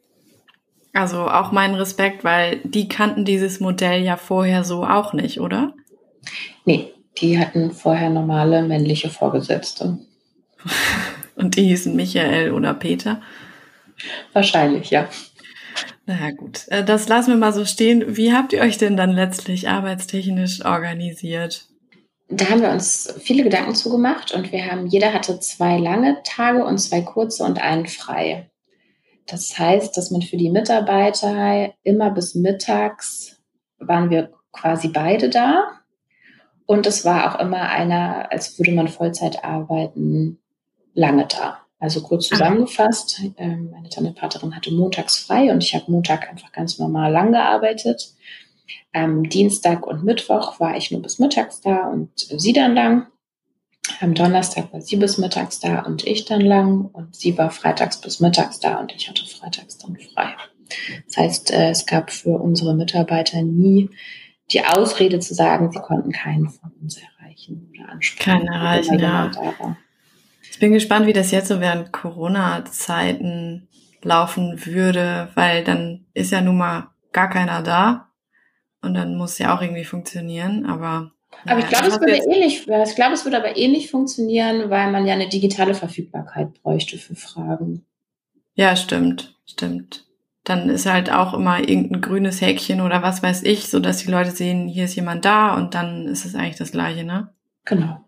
Also 0.93 1.27
auch 1.29 1.53
mein 1.53 1.75
Respekt, 1.75 2.23
weil 2.23 2.61
die 2.65 2.89
kannten 2.89 3.25
dieses 3.25 3.61
Modell 3.61 4.03
ja 4.03 4.17
vorher 4.17 4.65
so 4.65 4.85
auch 4.85 5.13
nicht, 5.15 5.41
oder? 5.41 5.75
Nee, 6.65 6.93
die 7.19 7.39
hatten 7.39 7.71
vorher 7.71 8.11
normale 8.11 8.63
männliche 8.63 9.09
Vorgesetzte. 9.11 9.99
Und 11.37 11.57
die 11.57 11.65
hießen 11.65 11.95
Michael 11.95 12.53
oder 12.53 12.75
Peter? 12.75 13.23
Wahrscheinlich, 14.33 14.91
ja. 14.91 15.09
Na 16.07 16.31
gut, 16.33 16.67
äh, 16.69 16.85
das 16.85 17.09
lassen 17.09 17.31
wir 17.31 17.37
mal 17.37 17.53
so 17.53 17.65
stehen. 17.65 18.17
Wie 18.17 18.33
habt 18.33 18.53
ihr 18.53 18.61
euch 18.61 18.77
denn 18.77 18.97
dann 18.97 19.11
letztlich 19.13 19.69
arbeitstechnisch 19.69 20.65
organisiert? 20.65 21.69
Da 22.29 22.49
haben 22.49 22.63
wir 22.63 22.71
uns 22.71 23.15
viele 23.21 23.45
Gedanken 23.45 23.75
zugemacht 23.75 24.33
und 24.33 24.53
wir 24.53 24.71
haben, 24.71 24.87
jeder 24.87 25.13
hatte 25.13 25.39
zwei 25.41 25.79
lange 25.79 26.23
Tage 26.25 26.65
und 26.65 26.79
zwei 26.79 27.03
kurze 27.03 27.45
und 27.45 27.61
einen 27.63 27.87
frei. 27.87 28.51
Das 29.27 29.59
heißt, 29.59 29.97
dass 29.97 30.11
man 30.11 30.23
für 30.23 30.37
die 30.37 30.51
Mitarbeiter 30.51 31.73
immer 31.83 32.11
bis 32.11 32.35
mittags 32.35 33.41
waren 33.79 34.11
wir 34.11 34.33
quasi 34.53 34.89
beide 34.89 35.29
da. 35.29 35.69
Und 36.67 36.87
es 36.87 37.05
war 37.05 37.35
auch 37.35 37.41
immer 37.41 37.69
einer, 37.69 38.31
als 38.33 38.59
würde 38.59 38.73
man 38.73 38.89
Vollzeit 38.89 39.45
arbeiten, 39.45 40.39
lange 40.95 41.27
da. 41.27 41.59
Also 41.79 42.01
kurz 42.01 42.29
zusammengefasst, 42.29 43.23
ähm, 43.39 43.71
meine 43.73 43.89
Tandempartnerin 43.89 44.55
hatte 44.55 44.73
montags 44.73 45.19
frei 45.19 45.51
und 45.51 45.65
ich 45.65 45.75
habe 45.75 45.91
Montag 45.91 46.31
einfach 46.31 46.53
ganz 46.53 46.79
normal 46.79 47.11
lang 47.11 47.33
gearbeitet. 47.33 48.15
Am 48.93 49.29
Dienstag 49.29 49.85
und 49.85 50.05
Mittwoch 50.05 50.61
war 50.61 50.77
ich 50.77 50.93
nur 50.93 51.03
bis 51.03 51.19
mittags 51.19 51.61
da 51.61 51.89
und 51.89 52.11
sie 52.17 52.53
dann 52.53 52.75
lang. 52.75 53.09
Am 54.01 54.15
Donnerstag 54.15 54.73
war 54.73 54.81
sie 54.81 54.97
bis 54.97 55.19
mittags 55.19 55.59
da 55.59 55.81
und 55.81 56.07
ich 56.07 56.25
dann 56.25 56.41
lang 56.41 56.89
und 56.93 57.17
sie 57.17 57.37
war 57.37 57.51
freitags 57.51 58.01
bis 58.01 58.21
mittags 58.21 58.61
da 58.61 58.79
und 58.79 58.93
ich 58.95 59.09
hatte 59.09 59.27
freitags 59.27 59.79
dann 59.79 59.97
frei. 59.97 60.37
Das 61.07 61.17
heißt, 61.17 61.51
äh, 61.51 61.71
es 61.71 61.87
gab 61.87 62.13
für 62.13 62.41
unsere 62.41 62.75
Mitarbeiter 62.77 63.43
nie 63.43 63.91
die 64.53 64.65
Ausrede 64.65 65.19
zu 65.19 65.35
sagen, 65.35 65.73
sie 65.73 65.81
konnten 65.81 66.13
keinen 66.13 66.49
von 66.49 66.71
uns 66.81 66.97
erreichen 66.97 67.71
oder 67.73 67.89
ansprechen. 67.89 68.25
Keinen 68.25 68.47
erreichen, 68.49 68.99
ja. 69.01 69.31
Ich 70.53 70.59
bin 70.59 70.73
gespannt, 70.73 71.07
wie 71.07 71.15
das 71.15 71.31
jetzt 71.31 71.49
so 71.49 71.61
während 71.61 71.93
Corona-Zeiten 71.93 73.69
laufen 74.03 74.67
würde, 74.67 75.31
weil 75.35 75.65
dann 75.65 76.05
ist 76.13 76.31
ja 76.31 76.43
nun 76.43 76.59
mal 76.59 76.91
gar 77.11 77.31
keiner 77.31 77.63
da 77.63 78.11
und 78.83 78.93
dann 78.93 79.17
muss 79.17 79.39
ja 79.39 79.57
auch 79.57 79.63
irgendwie 79.63 79.85
funktionieren, 79.85 80.67
aber 80.67 81.13
aber 81.47 81.61
ich 81.61 81.69
glaube, 81.69 81.87
es 81.87 81.99
würde 81.99 82.17
ähnlich, 82.17 82.69
ich 82.69 82.95
glaube, 82.95 83.15
es 83.15 83.25
würde 83.25 83.39
aber 83.39 83.57
ähnlich 83.57 83.91
funktionieren, 83.91 84.69
weil 84.69 84.93
man 84.93 85.07
ja 85.07 85.15
eine 85.15 85.31
digitale 85.31 85.75
Verfügbarkeit 85.75 86.63
bräuchte 86.63 86.99
für 86.99 87.15
Fragen. 87.15 87.87
Ja, 88.55 88.77
stimmt, 88.77 89.35
stimmt. 89.47 90.05
Dann 90.45 90.69
ist 90.69 90.85
halt 90.85 91.11
auch 91.11 91.33
immer 91.33 91.61
irgendein 91.61 92.03
grünes 92.03 92.43
Häkchen 92.43 92.83
oder 92.83 93.03
was 93.03 93.23
weiß 93.23 93.45
ich, 93.45 93.69
so 93.69 93.81
dass 93.81 94.05
die 94.05 94.11
Leute 94.11 94.33
sehen, 94.33 94.69
hier 94.69 94.85
ist 94.85 94.97
jemand 94.97 95.25
da 95.25 95.55
und 95.57 95.75
dann 95.75 96.07
ist 96.07 96.27
es 96.27 96.35
eigentlich 96.35 96.59
das 96.59 96.73
Gleiche, 96.73 97.05
ne? 97.05 97.33
Genau. 97.65 98.05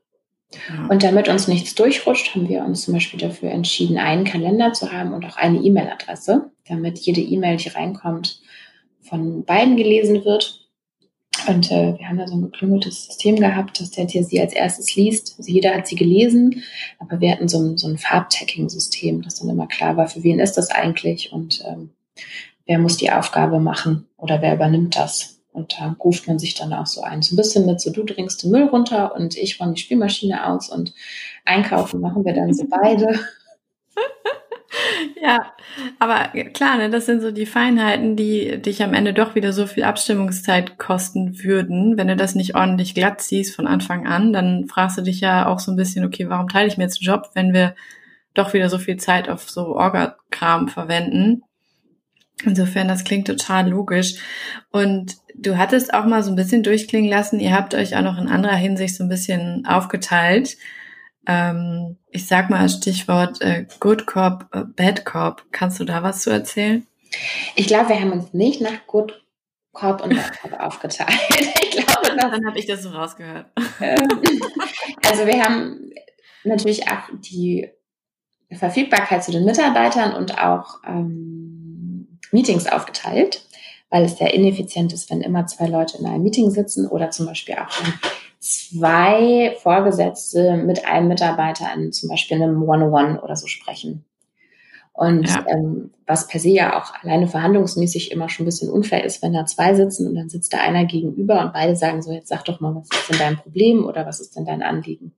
Ja. 0.68 0.86
Und 0.88 1.02
damit 1.02 1.28
uns 1.28 1.48
nichts 1.48 1.74
durchrutscht, 1.74 2.34
haben 2.34 2.48
wir 2.48 2.64
uns 2.64 2.82
zum 2.82 2.94
Beispiel 2.94 3.20
dafür 3.20 3.50
entschieden, 3.50 3.98
einen 3.98 4.24
Kalender 4.24 4.72
zu 4.72 4.92
haben 4.92 5.12
und 5.12 5.24
auch 5.24 5.36
eine 5.36 5.58
E-Mail-Adresse, 5.58 6.50
damit 6.68 6.98
jede 6.98 7.20
E-Mail, 7.20 7.56
die 7.56 7.68
reinkommt, 7.68 8.40
von 9.00 9.44
beiden 9.44 9.76
gelesen 9.76 10.24
wird 10.24 10.64
und 11.46 11.70
äh, 11.70 11.98
wir 11.98 12.08
haben 12.08 12.18
da 12.18 12.26
so 12.26 12.36
ein 12.36 12.42
geklüngeltes 12.42 13.06
System 13.06 13.36
gehabt, 13.36 13.80
dass 13.80 13.90
der 13.90 14.06
Tier 14.06 14.24
sie 14.24 14.40
als 14.40 14.54
erstes 14.54 14.94
liest. 14.96 15.34
Also 15.36 15.50
jeder 15.50 15.74
hat 15.74 15.86
sie 15.86 15.96
gelesen, 15.96 16.62
aber 16.98 17.20
wir 17.20 17.32
hatten 17.32 17.48
so 17.48 17.58
ein, 17.58 17.76
so 17.76 17.86
ein 17.88 17.98
Farbtagging-System, 17.98 19.22
das 19.22 19.36
dann 19.36 19.50
immer 19.50 19.66
klar 19.66 19.96
war, 19.96 20.08
für 20.08 20.22
wen 20.22 20.38
ist 20.38 20.54
das 20.54 20.70
eigentlich 20.70 21.32
und 21.32 21.62
ähm, 21.66 21.90
wer 22.66 22.78
muss 22.78 22.96
die 22.96 23.10
Aufgabe 23.10 23.58
machen 23.60 24.06
oder 24.16 24.40
wer 24.40 24.54
übernimmt 24.54 24.96
das. 24.96 25.33
Und 25.54 25.78
da 25.78 25.96
ruft 26.02 26.26
man 26.26 26.40
sich 26.40 26.54
dann 26.54 26.72
auch 26.72 26.86
so 26.86 27.02
ein. 27.02 27.22
So 27.22 27.34
ein 27.34 27.36
bisschen 27.36 27.64
mit 27.64 27.80
so, 27.80 27.92
du 27.92 28.02
dringst 28.02 28.42
den 28.42 28.50
Müll 28.50 28.64
runter 28.64 29.14
und 29.14 29.36
ich 29.36 29.60
räume 29.60 29.74
die 29.74 29.80
Spielmaschine 29.80 30.46
aus 30.46 30.68
und 30.68 30.92
einkaufen 31.44 32.00
machen 32.00 32.24
wir 32.24 32.34
dann 32.34 32.52
so 32.52 32.66
beide. 32.70 33.20
Ja, 35.22 35.52
aber 36.00 36.28
klar, 36.50 36.76
ne, 36.76 36.90
das 36.90 37.06
sind 37.06 37.22
so 37.22 37.30
die 37.30 37.46
Feinheiten, 37.46 38.16
die 38.16 38.60
dich 38.60 38.82
am 38.82 38.94
Ende 38.94 39.14
doch 39.14 39.36
wieder 39.36 39.52
so 39.52 39.66
viel 39.66 39.84
Abstimmungszeit 39.84 40.76
kosten 40.78 41.42
würden. 41.42 41.96
Wenn 41.96 42.08
du 42.08 42.16
das 42.16 42.34
nicht 42.34 42.56
ordentlich 42.56 42.94
glatt 42.94 43.20
siehst 43.20 43.54
von 43.54 43.68
Anfang 43.68 44.06
an, 44.08 44.32
dann 44.32 44.66
fragst 44.66 44.98
du 44.98 45.02
dich 45.02 45.20
ja 45.20 45.46
auch 45.46 45.60
so 45.60 45.70
ein 45.70 45.76
bisschen, 45.76 46.04
okay, 46.04 46.28
warum 46.28 46.48
teile 46.48 46.66
ich 46.66 46.76
mir 46.76 46.84
jetzt 46.84 47.00
einen 47.00 47.14
Job, 47.14 47.30
wenn 47.34 47.54
wir 47.54 47.76
doch 48.34 48.52
wieder 48.52 48.68
so 48.68 48.78
viel 48.78 48.96
Zeit 48.96 49.28
auf 49.28 49.48
so 49.48 49.76
Orga-Kram 49.76 50.68
verwenden? 50.68 51.42
Insofern, 52.44 52.88
das 52.88 53.04
klingt 53.04 53.28
total 53.28 53.70
logisch. 53.70 54.16
Und 54.70 55.16
du 55.44 55.56
hattest 55.58 55.94
auch 55.94 56.04
mal 56.04 56.22
so 56.22 56.30
ein 56.32 56.36
bisschen 56.36 56.62
durchklingen 56.62 57.10
lassen, 57.10 57.40
ihr 57.40 57.54
habt 57.54 57.74
euch 57.74 57.96
auch 57.96 58.02
noch 58.02 58.18
in 58.18 58.28
anderer 58.28 58.56
Hinsicht 58.56 58.96
so 58.96 59.04
ein 59.04 59.08
bisschen 59.08 59.66
aufgeteilt 59.66 60.56
ähm, 61.26 61.96
ich 62.10 62.26
sag 62.26 62.50
mal 62.50 62.68
Stichwort 62.68 63.40
äh, 63.40 63.66
Good 63.80 64.06
Cop, 64.06 64.46
äh, 64.52 64.64
Bad 64.64 65.04
Cop. 65.04 65.44
Kannst 65.52 65.80
du 65.80 65.84
da 65.84 66.02
was 66.02 66.22
zu 66.22 66.30
erzählen? 66.30 66.86
Ich 67.54 67.66
glaube, 67.66 67.90
wir 67.90 68.00
haben 68.00 68.12
uns 68.12 68.32
nicht 68.32 68.60
nach 68.60 68.86
Good 68.86 69.22
Cop 69.72 70.02
und 70.02 70.14
Bad 70.14 70.40
Cop 70.40 70.60
aufgeteilt. 70.60 71.10
Ich 71.76 71.84
glaube, 71.84 72.16
das, 72.16 72.30
dann 72.30 72.46
habe 72.46 72.56
ich 72.56 72.66
das 72.66 72.84
so 72.84 72.90
rausgehört. 72.90 73.46
Ähm, 73.80 74.06
also 75.04 75.26
wir 75.26 75.42
haben 75.42 75.90
natürlich 76.44 76.88
auch 76.88 77.08
die 77.18 77.68
Verfügbarkeit 78.52 79.24
zu 79.24 79.32
den 79.32 79.44
Mitarbeitern 79.44 80.14
und 80.14 80.38
auch 80.38 80.78
ähm, 80.86 82.20
Meetings 82.30 82.68
aufgeteilt, 82.68 83.44
weil 83.94 84.06
es 84.06 84.18
sehr 84.18 84.34
ineffizient 84.34 84.92
ist, 84.92 85.08
wenn 85.08 85.20
immer 85.20 85.46
zwei 85.46 85.68
Leute 85.68 85.98
in 85.98 86.06
einem 86.06 86.24
Meeting 86.24 86.50
sitzen 86.50 86.88
oder 86.88 87.10
zum 87.10 87.26
Beispiel 87.26 87.54
auch 87.54 87.70
zwei 88.40 89.56
Vorgesetzte 89.62 90.56
mit 90.56 90.84
einem 90.84 91.06
Mitarbeiter 91.06 91.72
in 91.76 91.92
zum 91.92 92.08
Beispiel 92.08 92.42
einem 92.42 92.60
One-on-One 92.64 93.22
oder 93.22 93.36
so 93.36 93.46
sprechen. 93.46 94.04
Und 94.92 95.28
ja. 95.28 95.46
ähm, 95.48 95.92
was 96.08 96.26
per 96.26 96.40
se 96.40 96.48
ja 96.48 96.76
auch 96.76 96.92
alleine 97.04 97.28
verhandlungsmäßig 97.28 98.10
immer 98.10 98.28
schon 98.28 98.42
ein 98.42 98.46
bisschen 98.46 98.68
unfair 98.68 99.04
ist, 99.04 99.22
wenn 99.22 99.32
da 99.32 99.46
zwei 99.46 99.74
sitzen 99.74 100.08
und 100.08 100.16
dann 100.16 100.28
sitzt 100.28 100.52
da 100.52 100.58
einer 100.58 100.86
gegenüber 100.86 101.40
und 101.40 101.52
beide 101.52 101.76
sagen 101.76 102.02
so, 102.02 102.10
jetzt 102.10 102.28
sag 102.28 102.44
doch 102.46 102.58
mal, 102.58 102.74
was 102.74 102.88
ist 102.88 103.10
denn 103.10 103.18
dein 103.20 103.36
Problem 103.36 103.84
oder 103.84 104.06
was 104.06 104.18
ist 104.18 104.34
denn 104.34 104.44
dein 104.44 104.62
Anliegen? 104.62 105.12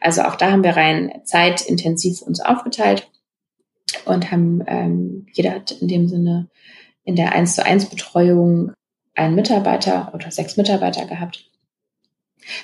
Also 0.00 0.22
auch 0.22 0.36
da 0.36 0.52
haben 0.52 0.64
wir 0.64 0.74
rein 0.74 1.20
zeitintensiv 1.24 2.22
uns 2.22 2.40
aufgeteilt 2.40 3.10
und 4.06 4.32
haben, 4.32 4.64
ähm, 4.66 5.26
jeder 5.34 5.50
hat 5.50 5.72
in 5.72 5.88
dem 5.88 6.08
Sinne 6.08 6.48
in 7.06 7.16
der 7.16 7.32
1 7.32 7.54
zu 7.54 7.64
1 7.64 7.86
Betreuung 7.86 8.72
einen 9.14 9.34
Mitarbeiter 9.34 10.12
oder 10.12 10.30
sechs 10.30 10.58
Mitarbeiter 10.58 11.06
gehabt 11.06 11.50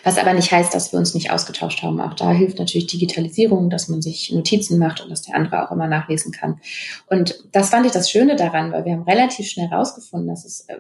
was 0.04 0.18
aber 0.18 0.32
nicht 0.32 0.52
heißt, 0.52 0.74
dass 0.74 0.92
wir 0.92 0.98
uns 0.98 1.14
nicht 1.14 1.30
ausgetauscht 1.30 1.82
haben. 1.82 2.00
Auch 2.00 2.14
da 2.14 2.30
hilft 2.30 2.58
natürlich 2.58 2.86
Digitalisierung, 2.86 3.70
dass 3.70 3.88
man 3.88 4.02
sich 4.02 4.32
Notizen 4.32 4.78
macht 4.78 5.00
und 5.00 5.10
dass 5.10 5.22
der 5.22 5.34
andere 5.34 5.66
auch 5.66 5.72
immer 5.72 5.88
nachlesen 5.88 6.32
kann. 6.32 6.60
Und 7.06 7.42
das 7.52 7.70
fand 7.70 7.86
ich 7.86 7.92
das 7.92 8.10
Schöne 8.10 8.36
daran, 8.36 8.72
weil 8.72 8.84
wir 8.84 8.92
haben 8.92 9.02
relativ 9.02 9.48
schnell 9.48 9.68
herausgefunden, 9.68 10.28
dass 10.28 10.44
es 10.44 10.68
äh, 10.68 10.78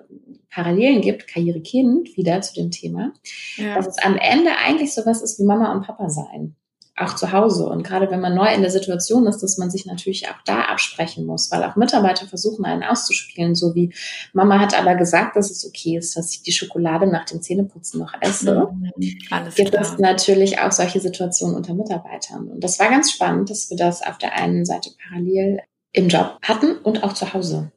Parallelen 0.50 1.00
gibt, 1.00 1.26
Karriere 1.26 1.60
Kind, 1.60 2.16
wieder 2.16 2.40
zu 2.42 2.54
dem 2.54 2.70
Thema, 2.70 3.12
ja. 3.56 3.74
dass 3.74 3.86
es 3.86 3.98
am 3.98 4.16
Ende 4.16 4.50
eigentlich 4.56 4.92
sowas 4.94 5.22
ist 5.22 5.38
wie 5.38 5.44
Mama 5.44 5.72
und 5.72 5.86
Papa 5.86 6.08
sein 6.08 6.54
auch 6.96 7.16
zu 7.16 7.32
Hause. 7.32 7.66
Und 7.66 7.82
gerade 7.84 8.10
wenn 8.10 8.20
man 8.20 8.34
neu 8.34 8.52
in 8.52 8.60
der 8.60 8.70
Situation 8.70 9.26
ist, 9.26 9.42
dass 9.42 9.56
man 9.56 9.70
sich 9.70 9.86
natürlich 9.86 10.28
auch 10.28 10.42
da 10.44 10.62
absprechen 10.62 11.24
muss, 11.24 11.50
weil 11.50 11.64
auch 11.64 11.76
Mitarbeiter 11.76 12.26
versuchen, 12.26 12.64
einen 12.64 12.82
auszuspielen, 12.82 13.54
so 13.54 13.74
wie 13.74 13.94
Mama 14.34 14.58
hat 14.58 14.78
aber 14.78 14.94
gesagt, 14.94 15.36
dass 15.36 15.50
es 15.50 15.66
okay 15.66 15.96
ist, 15.96 16.16
dass 16.16 16.32
ich 16.32 16.42
die 16.42 16.52
Schokolade 16.52 17.06
nach 17.06 17.24
dem 17.24 17.40
Zähneputzen 17.40 17.98
noch 17.98 18.12
esse. 18.20 18.68
Mhm, 18.70 19.18
alles 19.30 19.54
gibt 19.54 19.70
klar. 19.70 19.82
es 19.82 19.98
natürlich 19.98 20.58
auch 20.58 20.72
solche 20.72 21.00
Situationen 21.00 21.56
unter 21.56 21.72
Mitarbeitern. 21.74 22.48
Und 22.48 22.62
das 22.62 22.78
war 22.78 22.90
ganz 22.90 23.10
spannend, 23.10 23.48
dass 23.48 23.70
wir 23.70 23.76
das 23.78 24.02
auf 24.02 24.18
der 24.18 24.34
einen 24.34 24.66
Seite 24.66 24.90
parallel 25.08 25.60
im 25.92 26.08
Job 26.08 26.38
hatten 26.42 26.76
und 26.78 27.04
auch 27.04 27.14
zu 27.14 27.32
Hause. 27.32 27.72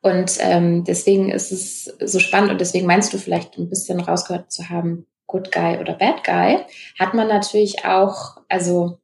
Und 0.00 0.38
ähm, 0.40 0.84
deswegen 0.84 1.30
ist 1.30 1.52
es 1.52 1.84
so 2.00 2.20
spannend 2.20 2.52
und 2.52 2.60
deswegen 2.60 2.86
meinst 2.86 3.12
du 3.12 3.18
vielleicht 3.18 3.58
ein 3.58 3.68
bisschen 3.68 4.00
rausgehört 4.00 4.52
zu 4.52 4.68
haben, 4.68 5.06
Good 5.26 5.52
Guy 5.52 5.78
oder 5.78 5.94
Bad 5.94 6.24
Guy, 6.24 6.64
hat 6.98 7.14
man 7.14 7.28
natürlich 7.28 7.84
auch, 7.84 8.38
also 8.48 9.00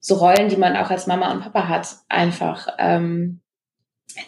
so 0.00 0.14
Rollen, 0.16 0.48
die 0.48 0.56
man 0.56 0.76
auch 0.76 0.90
als 0.90 1.06
Mama 1.06 1.30
und 1.30 1.42
Papa 1.42 1.68
hat, 1.68 1.96
einfach. 2.08 2.68
Ähm, 2.78 3.39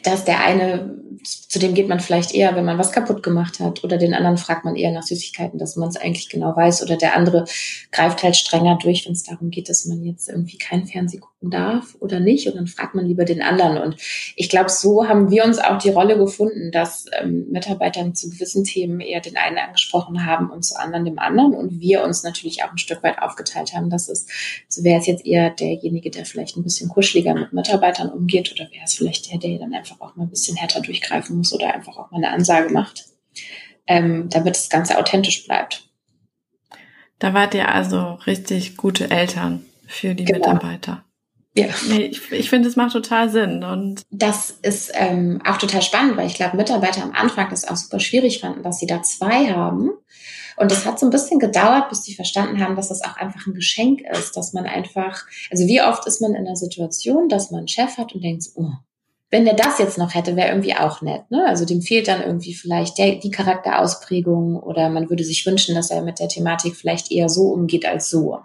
dass 0.03 0.25
der 0.25 0.45
eine, 0.45 0.99
zu 1.25 1.59
dem 1.59 1.75
geht 1.75 1.88
man 1.88 2.01
vielleicht 2.01 2.35
eher, 2.35 2.57
wenn 2.57 2.64
man 2.64 2.79
was 2.79 2.92
kaputt 2.92 3.23
gemacht 3.23 3.61
hat, 3.61 3.85
oder 3.85 3.99
den 3.99 4.14
anderen 4.14 4.38
fragt 4.38 4.64
man 4.64 4.77
eher 4.77 4.90
nach 4.92 5.03
Süßigkeiten, 5.03 5.59
dass 5.59 5.77
man 5.77 5.88
es 5.88 5.97
eigentlich 5.97 6.29
genau 6.29 6.57
weiß, 6.57 6.83
oder 6.83 6.97
der 6.97 7.16
andere 7.16 7.45
greift 7.90 8.23
halt 8.23 8.37
strenger 8.37 8.79
durch, 8.83 9.07
wenn 9.07 9.12
es 9.12 9.23
darum 9.23 9.51
geht, 9.51 9.68
dass 9.68 9.85
man 9.87 10.03
jetzt 10.03 10.29
irgendwie 10.29 10.59
kein 10.59 10.87
Fernseh 10.87 11.18
gucken 11.18 11.51
darf 11.51 11.97
oder 12.01 12.21
nicht, 12.21 12.47
und 12.49 12.57
dann 12.57 12.66
fragt 12.66 12.95
man 12.95 13.07
lieber 13.07 13.25
den 13.25 13.42
anderen. 13.42 13.79
Und 13.79 13.97
ich 14.37 14.49
glaube, 14.49 14.71
so 14.71 15.09
haben 15.09 15.31
wir 15.31 15.45
uns 15.45 15.59
auch 15.59 15.79
die 15.79 15.90
Rolle 15.90 16.16
gefunden, 16.16 16.71
dass 16.73 17.07
ähm, 17.21 17.47
Mitarbeitern 17.51 18.14
zu 18.14 18.31
gewissen 18.31 18.64
Themen 18.64 19.01
eher 19.01 19.21
den 19.21 19.37
einen 19.37 19.59
angesprochen 19.59 20.25
haben 20.25 20.51
und 20.51 20.64
zu 20.64 20.79
anderen 20.79 21.05
dem 21.05 21.18
anderen, 21.18 21.55
und 21.55 21.81
wir 21.81 22.03
uns 22.03 22.23
natürlich 22.23 22.64
auch 22.64 22.71
ein 22.71 22.79
Stück 22.79 23.03
weit 23.03 23.21
aufgeteilt 23.21 23.75
haben, 23.75 23.90
dass 23.90 24.09
es, 24.09 24.27
so 24.68 24.83
wäre 24.85 25.01
es 25.01 25.07
jetzt 25.07 25.27
eher 25.27 25.51
derjenige, 25.51 26.11
der 26.11 26.25
vielleicht 26.25 26.57
ein 26.57 26.62
bisschen 26.62 26.88
kuscheliger 26.88 27.35
mit 27.35 27.53
Mitarbeitern 27.53 28.09
umgeht, 28.11 28.53
oder 28.53 28.71
wäre 28.73 28.85
es 28.85 28.95
vielleicht 28.95 29.31
der, 29.31 29.38
der 29.38 29.59
dann 29.59 29.72
einfach 29.75 30.01
auch 30.01 30.17
mal 30.17 30.25
ein 30.25 30.31
bisschen 30.31 30.57
härter 30.57 30.81
durchgreifen 30.81 31.37
muss 31.37 31.53
oder 31.53 31.73
einfach 31.75 31.97
auch 31.97 32.11
mal 32.11 32.19
eine 32.19 32.31
Ansage 32.31 32.73
macht, 32.73 33.05
ähm, 33.87 34.29
damit 34.29 34.55
das 34.55 34.69
Ganze 34.69 34.99
authentisch 34.99 35.45
bleibt. 35.47 35.89
Da 37.19 37.35
wart 37.35 37.55
ihr 37.55 37.69
also 37.69 38.15
richtig 38.27 38.77
gute 38.77 39.11
Eltern 39.11 39.65
für 39.87 40.15
die 40.15 40.25
genau. 40.25 40.39
Mitarbeiter. 40.39 41.05
Ja. 41.55 41.67
Nee, 41.89 42.07
ich, 42.07 42.33
ich 42.33 42.49
finde, 42.49 42.69
es 42.69 42.77
macht 42.77 42.93
total 42.93 43.29
Sinn. 43.29 43.63
Und 43.63 44.03
das 44.11 44.51
ist 44.63 44.91
ähm, 44.95 45.43
auch 45.45 45.59
total 45.59 45.83
spannend, 45.83 46.17
weil 46.17 46.27
ich 46.27 46.35
glaube, 46.35 46.57
Mitarbeiter 46.57 47.03
am 47.03 47.13
Anfang 47.13 47.51
das 47.51 47.69
auch 47.69 47.77
super 47.77 48.01
schwierig 48.01 48.41
fanden, 48.41 48.63
dass 48.63 48.79
sie 48.79 48.87
da 48.87 49.03
zwei 49.03 49.53
haben. 49.53 49.91
Und 50.57 50.73
es 50.73 50.87
hat 50.87 50.99
so 50.99 51.07
ein 51.07 51.11
bisschen 51.11 51.39
gedauert, 51.39 51.89
bis 51.89 52.03
die 52.03 52.15
verstanden 52.15 52.63
haben, 52.63 52.77
dass 52.77 52.89
das 52.89 53.03
auch 53.03 53.17
einfach 53.17 53.47
ein 53.47 53.55
Geschenk 53.55 54.01
ist, 54.01 54.37
dass 54.37 54.53
man 54.53 54.67
einfach, 54.67 55.25
also 55.51 55.67
wie 55.67 55.83
oft 55.83 56.07
ist 56.07 56.21
man 56.21 56.35
in 56.35 56.45
der 56.45 56.57
Situation, 56.57 57.29
dass 57.29 57.51
man 57.51 57.61
einen 57.61 57.69
Chef 57.69 57.99
hat 57.99 58.15
und 58.15 58.23
denkt, 58.23 58.45
oh, 58.55 58.71
wenn 59.33 59.47
der 59.47 59.55
das 59.55 59.79
jetzt 59.79 59.97
noch 59.97 60.14
hätte, 60.14 60.37
wäre 60.37 60.51
irgendwie 60.51 60.77
auch 60.77 61.01
nett. 61.01 61.31
Ne? 61.31 61.47
Also 61.49 61.64
dem 61.64 61.81
fehlt 61.81 62.07
dann 62.07 62.21
irgendwie 62.21 62.53
vielleicht 62.53 62.99
der, 62.99 63.16
die 63.16 63.31
Charakterausprägung 63.31 64.57
oder 64.57 64.90
man 64.90 65.09
würde 65.09 65.25
sich 65.25 65.47
wünschen, 65.47 65.75
dass 65.75 65.90
er 65.90 66.03
mit 66.03 66.18
der 66.18 66.29
Thematik 66.29 66.77
vielleicht 66.77 67.11
eher 67.11 67.31
so 67.31 67.49
umgeht 67.49 67.87
als 67.87 68.11
so. 68.11 68.40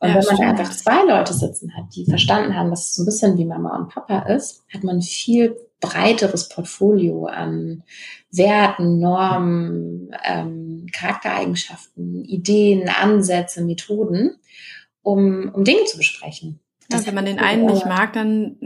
Und 0.00 0.08
ja, 0.08 0.14
wenn 0.14 0.24
man 0.24 0.36
stimmt. 0.36 0.40
einfach 0.40 0.70
zwei 0.70 1.04
Leute 1.04 1.34
sitzen 1.34 1.76
hat, 1.76 1.94
die 1.94 2.06
verstanden 2.06 2.56
haben, 2.56 2.70
dass 2.70 2.86
es 2.86 2.94
so 2.94 3.02
ein 3.02 3.06
bisschen 3.06 3.36
wie 3.36 3.44
Mama 3.44 3.76
und 3.76 3.90
Papa 3.90 4.20
ist, 4.20 4.64
hat 4.72 4.82
man 4.82 5.02
viel 5.02 5.54
breiteres 5.80 6.48
Portfolio 6.48 7.26
an 7.26 7.82
Werten, 8.30 9.00
Normen, 9.00 10.16
ähm, 10.24 10.86
Charaktereigenschaften, 10.90 12.24
Ideen, 12.24 12.88
Ansätze, 12.88 13.62
Methoden, 13.62 14.36
um, 15.02 15.50
um 15.52 15.64
Dinge 15.64 15.84
zu 15.84 15.98
besprechen. 15.98 16.60
Ja, 16.90 17.04
wenn 17.04 17.14
man 17.14 17.26
den 17.26 17.38
einen 17.38 17.66
nicht 17.66 17.84
mag, 17.84 18.14
dann 18.14 18.56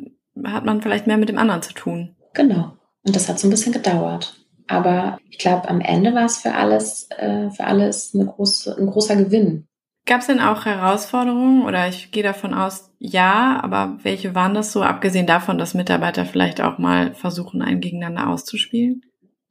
hat 0.45 0.65
man 0.65 0.83
vielleicht 0.83 1.07
mehr 1.07 1.19
mit 1.19 1.29
dem 1.29 1.39
anderen 1.39 1.63
zu 1.63 1.73
tun. 1.75 2.17
Genau. 2.35 2.73
Und 3.05 3.17
das 3.17 3.29
hat 3.29 3.39
so 3.39 3.49
ein 3.49 3.51
bisschen 3.51 3.73
gedauert. 3.73 4.35
Aber 4.69 5.19
ich 5.29 5.39
glaube, 5.39 5.69
am 5.69 5.81
Ende 5.81 6.15
war 6.15 6.25
es 6.25 6.39
für 6.39 6.55
alles, 6.55 7.09
äh, 7.11 7.51
für 7.51 7.65
alles 7.65 8.15
eine 8.15 8.27
große, 8.27 8.77
ein 8.79 8.87
großer 8.87 9.17
Gewinn. 9.17 9.67
Gab 10.05 10.21
es 10.21 10.27
denn 10.27 10.41
auch 10.41 10.65
Herausforderungen 10.65 11.65
oder 11.65 11.89
ich 11.89 12.11
gehe 12.11 12.23
davon 12.25 12.55
aus, 12.55 12.91
ja, 12.99 13.61
aber 13.63 13.99
welche 14.03 14.35
waren 14.35 14.55
das 14.55 14.73
so, 14.73 14.83
abgesehen 14.83 15.27
davon, 15.27 15.59
dass 15.59 15.75
Mitarbeiter 15.75 16.25
vielleicht 16.25 16.61
auch 16.61 16.79
mal 16.79 17.15
versuchen, 17.15 17.63
einen 17.63 17.81
gegeneinander 17.81 18.29
auszuspielen? 18.29 19.03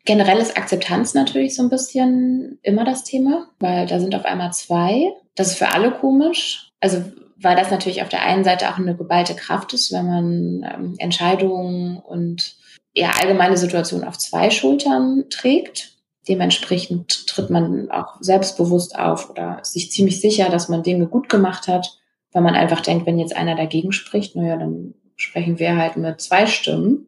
Generell 0.03 0.39
ist 0.39 0.57
Akzeptanz 0.57 1.13
natürlich 1.13 1.55
so 1.55 1.63
ein 1.63 1.69
bisschen 1.69 2.59
immer 2.63 2.83
das 2.83 3.03
Thema, 3.03 3.47
weil 3.59 3.85
da 3.85 3.99
sind 3.99 4.15
auf 4.15 4.25
einmal 4.25 4.51
zwei. 4.51 5.13
Das 5.35 5.51
ist 5.51 5.57
für 5.57 5.69
alle 5.69 5.91
komisch. 5.91 6.69
Also 6.81 7.03
weil 7.41 7.55
das 7.55 7.71
natürlich 7.71 8.01
auf 8.01 8.09
der 8.09 8.23
einen 8.23 8.43
Seite 8.43 8.69
auch 8.69 8.77
eine 8.77 8.95
geballte 8.95 9.35
Kraft 9.35 9.73
ist, 9.73 9.91
wenn 9.91 10.05
man 10.05 10.63
ähm, 10.63 10.95
Entscheidungen 10.97 11.97
und 11.97 12.55
ja 12.93 13.11
allgemeine 13.19 13.57
Situationen 13.57 14.07
auf 14.07 14.17
zwei 14.17 14.49
Schultern 14.49 15.25
trägt. 15.29 15.97
Dementsprechend 16.27 17.27
tritt 17.27 17.49
man 17.49 17.89
auch 17.89 18.17
selbstbewusst 18.19 18.97
auf 18.97 19.29
oder 19.29 19.59
ist 19.61 19.73
sich 19.73 19.91
ziemlich 19.91 20.21
sicher, 20.21 20.49
dass 20.49 20.69
man 20.69 20.83
Dinge 20.83 21.07
gut 21.07 21.29
gemacht 21.29 21.67
hat, 21.67 21.99
weil 22.31 22.43
man 22.43 22.55
einfach 22.55 22.81
denkt, 22.81 23.07
wenn 23.07 23.17
jetzt 23.17 23.35
einer 23.35 23.55
dagegen 23.55 23.91
spricht, 23.91 24.35
naja, 24.35 24.55
dann 24.57 24.93
sprechen 25.15 25.57
wir 25.57 25.75
halt 25.77 25.97
mit 25.97 26.21
zwei 26.21 26.45
Stimmen. 26.45 27.07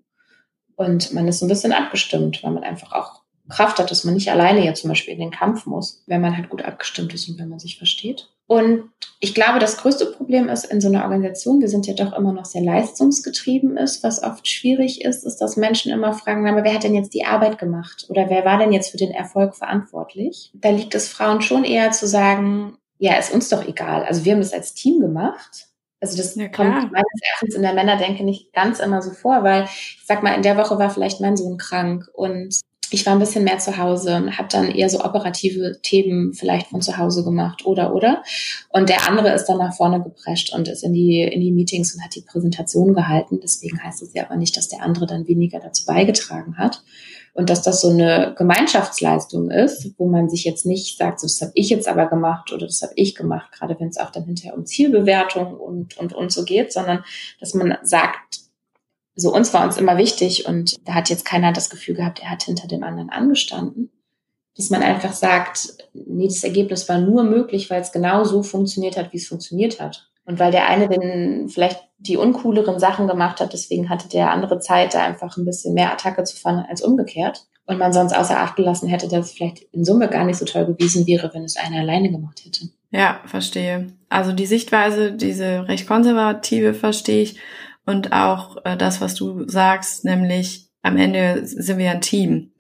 Und 0.76 1.14
man 1.14 1.28
ist 1.28 1.44
ein 1.44 1.48
bisschen 1.48 1.72
abgestimmt, 1.72 2.44
weil 2.44 2.52
man 2.52 2.64
einfach 2.64 2.92
auch 2.94 3.22
Kraft 3.50 3.78
hat, 3.78 3.92
dass 3.92 4.04
man 4.04 4.16
nicht 4.16 4.32
alleine 4.32 4.66
jetzt 4.66 4.82
zum 4.82 4.90
Beispiel 4.90 5.14
in 5.14 5.20
den 5.20 5.32
Kampf 5.32 5.68
muss, 5.68 6.04
wenn 6.08 6.22
man 6.22 6.36
halt 6.36 6.50
gut 6.50 6.64
abgestimmt 6.64 7.14
ist 7.14 7.30
und 7.30 7.38
wenn 7.38 7.50
man 7.50 7.60
sich 7.60 7.78
versteht. 7.78 8.33
Und 8.48 8.90
ich 9.20 9.34
glaube, 9.34 9.60
das 9.60 9.78
größte 9.78 10.08
Problem 10.08 10.50
ist 10.50 10.66
in 10.66 10.82
so 10.82 10.90
einer 10.90 11.04
Organisation, 11.04 11.62
wir 11.62 11.70
sind 11.70 11.88
ja 11.88 11.94
doch 11.94 12.12
immer 12.12 12.34
noch 12.34 12.46
sehr 12.46 12.62
leistungsgetrieben 12.62 13.78
ist, 13.78 14.04
was 14.04 14.22
oft 14.22 14.48
schwierig 14.48 15.04
ist, 15.06 15.24
ist, 15.24 15.38
dass 15.38 15.56
Menschen 15.56 15.94
immer 15.94 16.14
fragen, 16.14 16.48
aber 16.48 16.64
wer 16.64 16.74
hat 16.74 16.84
denn 16.84 16.94
jetzt 16.94 17.14
die 17.14 17.26
Arbeit 17.26 17.58
gemacht? 17.58 18.06
Oder 18.10 18.30
wer 18.30 18.44
war 18.44 18.58
denn 18.58 18.74
jetzt 18.74 18.92
für 18.92 18.98
den 18.98 19.12
Erfolg 19.12 19.56
verantwortlich? 19.56 20.52
Da 20.54 20.70
liegt 20.72 20.94
es 20.94 21.08
Frauen 21.08 21.42
schon 21.42 21.64
eher 21.64 21.92
zu 21.92 22.06
sagen, 22.06 22.78
ja, 22.98 23.16
ist 23.16 23.34
uns 23.34 23.50
doch 23.50 23.66
egal. 23.66 24.04
Also 24.04 24.26
wir 24.26 24.34
haben 24.34 24.42
das 24.42 24.54
als 24.54 24.74
Team 24.74 25.00
gemacht. 25.00 25.68
Also 26.02 26.18
das 26.18 26.36
ja, 26.36 26.50
kommt 26.50 26.92
meines 26.92 27.22
Erachtens 27.32 27.56
in 27.56 27.62
der 27.62 27.74
Männerdenke 27.74 28.26
nicht 28.26 28.52
ganz 28.52 28.80
immer 28.80 29.02
so 29.02 29.12
vor, 29.12 29.44
weil 29.44 29.64
ich 29.64 30.02
sag 30.06 30.22
mal, 30.22 30.36
in 30.36 30.42
der 30.42 30.58
Woche 30.58 30.78
war 30.78 30.90
vielleicht 30.90 31.22
mein 31.22 31.38
Sohn 31.38 31.58
krank 31.58 32.10
und 32.14 32.60
ich 32.94 33.06
war 33.06 33.14
ein 33.14 33.20
bisschen 33.20 33.44
mehr 33.44 33.58
zu 33.58 33.78
Hause 33.78 34.16
und 34.16 34.38
habe 34.38 34.48
dann 34.52 34.70
eher 34.70 34.88
so 34.88 35.04
operative 35.04 35.80
Themen 35.82 36.34
vielleicht 36.34 36.68
von 36.68 36.82
zu 36.82 36.98
Hause 36.98 37.24
gemacht 37.24 37.66
oder 37.66 37.94
oder. 37.96 38.24
Und 38.70 38.90
der 38.90 39.10
andere 39.10 39.34
ist 39.34 39.46
dann 39.46 39.58
nach 39.58 39.76
vorne 39.76 40.02
geprescht 40.02 40.54
und 40.54 40.68
ist 40.68 40.84
in 40.84 40.94
die 40.94 41.22
in 41.22 41.42
die 41.42 41.52
Meetings 41.52 41.96
und 41.96 42.04
hat 42.04 42.16
die 42.16 42.22
Präsentation 42.22 42.94
gehalten. 42.94 43.40
Deswegen 43.42 43.84
heißt 43.84 44.04
es 44.04 44.14
ja 44.14 44.26
aber 44.26 44.36
nicht, 44.36 44.56
dass 44.56 44.70
der 44.70 44.84
andere 44.84 45.08
dann 45.08 45.28
weniger 45.28 45.60
dazu 45.60 45.86
beigetragen 45.86 46.58
hat 46.58 46.84
und 47.34 47.50
dass 47.50 47.64
das 47.64 47.82
so 47.82 47.90
eine 47.90 48.36
Gemeinschaftsleistung 48.38 49.50
ist, 49.50 49.92
wo 49.98 50.08
man 50.08 50.30
sich 50.30 50.44
jetzt 50.44 50.68
nicht 50.68 51.00
sagt, 51.00 51.20
so, 51.20 51.26
das 51.26 51.42
habe 51.42 51.52
ich 51.56 51.70
jetzt 51.70 51.88
aber 51.88 52.06
gemacht 52.06 52.54
oder 52.54 52.68
das 52.68 52.84
habe 52.84 52.94
ich 52.96 53.16
gemacht, 53.16 53.52
gerade 53.52 53.76
wenn 53.80 53.88
es 53.88 53.98
auch 53.98 54.12
dann 54.12 54.26
hinterher 54.26 54.56
um 54.56 54.68
Zielbewertung 54.68 55.56
und 55.56 55.98
und 55.98 56.14
und 56.14 56.32
so 56.32 56.46
geht, 56.46 56.72
sondern 56.72 57.04
dass 57.40 57.56
man 57.56 57.76
sagt, 57.82 58.43
so 59.16 59.34
uns 59.34 59.54
war 59.54 59.64
uns 59.64 59.78
immer 59.78 59.98
wichtig 59.98 60.48
und 60.48 60.76
da 60.88 60.96
hat 60.96 61.10
jetzt 61.10 61.26
keiner 61.26 61.52
das 61.54 61.70
Gefühl 61.70 61.96
gehabt, 61.96 62.22
er 62.22 62.32
hat 62.32 62.44
hinter 62.44 62.68
dem 62.68 62.84
anderen 62.84 63.10
angestanden. 63.10 63.92
Dass 64.56 64.70
man 64.70 64.84
einfach 64.84 65.14
sagt, 65.14 65.78
nee, 65.94 66.28
das 66.28 66.44
Ergebnis 66.44 66.88
war 66.88 67.00
nur 67.00 67.24
möglich, 67.24 67.70
weil 67.70 67.82
es 67.82 67.92
genau 67.92 68.24
so 68.24 68.44
funktioniert 68.44 68.98
hat, 68.98 69.12
wie 69.12 69.18
es 69.18 69.28
funktioniert 69.28 69.80
hat. 69.80 70.10
Und 70.26 70.40
weil 70.40 70.52
der 70.52 70.68
eine 70.68 70.88
den 70.88 71.50
vielleicht 71.50 71.80
die 71.98 72.18
uncooleren 72.18 72.80
Sachen 72.80 73.08
gemacht 73.08 73.40
hat, 73.40 73.54
deswegen 73.54 73.90
hatte 73.90 74.10
der 74.10 74.32
andere 74.32 74.60
Zeit, 74.60 74.94
da 74.94 75.04
einfach 75.04 75.38
ein 75.38 75.46
bisschen 75.46 75.74
mehr 75.74 75.92
Attacke 75.92 76.24
zu 76.24 76.38
fahren 76.38 76.66
als 76.70 76.82
umgekehrt. 76.82 77.46
Und 77.66 77.80
man 77.80 77.94
sonst 77.94 78.14
außer 78.14 78.40
Acht 78.40 78.58
gelassen 78.58 78.90
hätte, 78.90 79.08
dass 79.08 79.28
es 79.28 79.32
vielleicht 79.32 79.62
in 79.72 79.86
Summe 79.86 80.10
gar 80.10 80.26
nicht 80.26 80.38
so 80.38 80.46
toll 80.46 80.66
gewesen 80.66 81.08
wäre, 81.08 81.32
wenn 81.34 81.44
es 81.44 81.56
einer 81.56 81.80
alleine 81.80 82.12
gemacht 82.12 82.42
hätte. 82.46 82.68
Ja, 82.92 83.22
verstehe. 83.26 83.88
Also 84.10 84.34
die 84.34 84.46
Sichtweise, 84.46 85.14
diese 85.14 85.68
recht 85.68 85.88
konservative 85.88 86.74
verstehe 86.74 87.24
ich. 87.24 87.40
Und 87.86 88.14
auch 88.14 88.64
äh, 88.66 88.78
das, 88.78 89.02
was 89.02 89.16
du 89.16 89.48
sagst, 89.48 90.06
nämlich 90.06 90.70
am 90.82 90.98
Ende 90.98 91.46
sind 91.46 91.78
wir 91.78 91.92
ein 91.92 92.02
Team. 92.02 92.52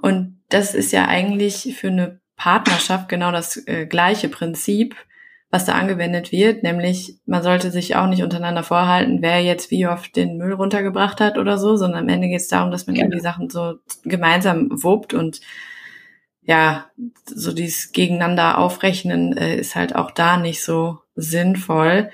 Und 0.00 0.40
das 0.48 0.74
ist 0.74 0.92
ja 0.92 1.06
eigentlich 1.06 1.76
für 1.78 1.88
eine 1.88 2.20
Partnerschaft 2.36 3.08
genau 3.08 3.32
das 3.32 3.56
äh, 3.66 3.86
gleiche 3.86 4.28
Prinzip, 4.28 4.94
was 5.50 5.64
da 5.64 5.72
angewendet 5.72 6.32
wird, 6.32 6.62
nämlich 6.62 7.18
man 7.24 7.42
sollte 7.42 7.70
sich 7.70 7.96
auch 7.96 8.08
nicht 8.08 8.22
untereinander 8.22 8.62
vorhalten, 8.62 9.22
wer 9.22 9.42
jetzt 9.42 9.70
wie 9.70 9.86
oft 9.86 10.14
den 10.16 10.36
Müll 10.36 10.52
runtergebracht 10.52 11.20
hat 11.20 11.38
oder 11.38 11.56
so, 11.56 11.76
sondern 11.76 12.00
am 12.00 12.08
Ende 12.08 12.28
geht 12.28 12.40
es 12.40 12.48
darum, 12.48 12.70
dass 12.70 12.86
man 12.86 12.94
genau. 12.94 13.06
irgendwie 13.06 13.22
Sachen 13.22 13.48
so 13.48 13.76
gemeinsam 14.04 14.68
wuppt 14.70 15.14
und 15.14 15.40
ja, 16.42 16.86
so 17.24 17.52
dieses 17.52 17.92
Gegeneinander 17.92 18.58
aufrechnen 18.58 19.36
äh, 19.36 19.56
ist 19.56 19.74
halt 19.74 19.96
auch 19.96 20.10
da 20.10 20.36
nicht 20.36 20.62
so 20.62 20.98
sinnvoll. 21.14 22.10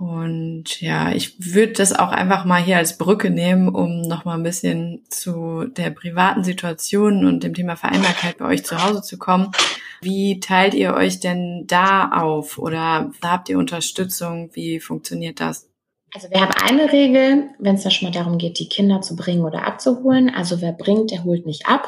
Und 0.00 0.80
ja, 0.80 1.12
ich 1.12 1.34
würde 1.54 1.74
das 1.74 1.92
auch 1.92 2.10
einfach 2.10 2.46
mal 2.46 2.62
hier 2.62 2.78
als 2.78 2.96
Brücke 2.96 3.28
nehmen, 3.28 3.68
um 3.68 4.00
nochmal 4.00 4.38
ein 4.38 4.42
bisschen 4.42 5.04
zu 5.10 5.66
der 5.66 5.90
privaten 5.90 6.42
Situation 6.42 7.26
und 7.26 7.44
dem 7.44 7.52
Thema 7.52 7.76
Vereinbarkeit 7.76 8.38
bei 8.38 8.46
euch 8.46 8.64
zu 8.64 8.82
Hause 8.82 9.02
zu 9.02 9.18
kommen. 9.18 9.52
Wie 10.00 10.40
teilt 10.40 10.72
ihr 10.72 10.94
euch 10.94 11.20
denn 11.20 11.66
da 11.66 12.12
auf 12.12 12.56
oder 12.56 13.12
habt 13.22 13.50
ihr 13.50 13.58
Unterstützung? 13.58 14.48
Wie 14.54 14.80
funktioniert 14.80 15.38
das? 15.38 15.68
Also 16.14 16.30
wir 16.30 16.40
haben 16.40 16.54
eine 16.66 16.90
Regel, 16.90 17.50
wenn 17.58 17.74
es 17.74 17.82
da 17.82 17.90
schon 17.90 18.08
mal 18.08 18.14
darum 18.14 18.38
geht, 18.38 18.58
die 18.58 18.70
Kinder 18.70 19.02
zu 19.02 19.16
bringen 19.16 19.44
oder 19.44 19.66
abzuholen. 19.66 20.30
Also 20.34 20.62
wer 20.62 20.72
bringt, 20.72 21.10
der 21.10 21.24
holt 21.24 21.44
nicht 21.44 21.66
ab 21.66 21.86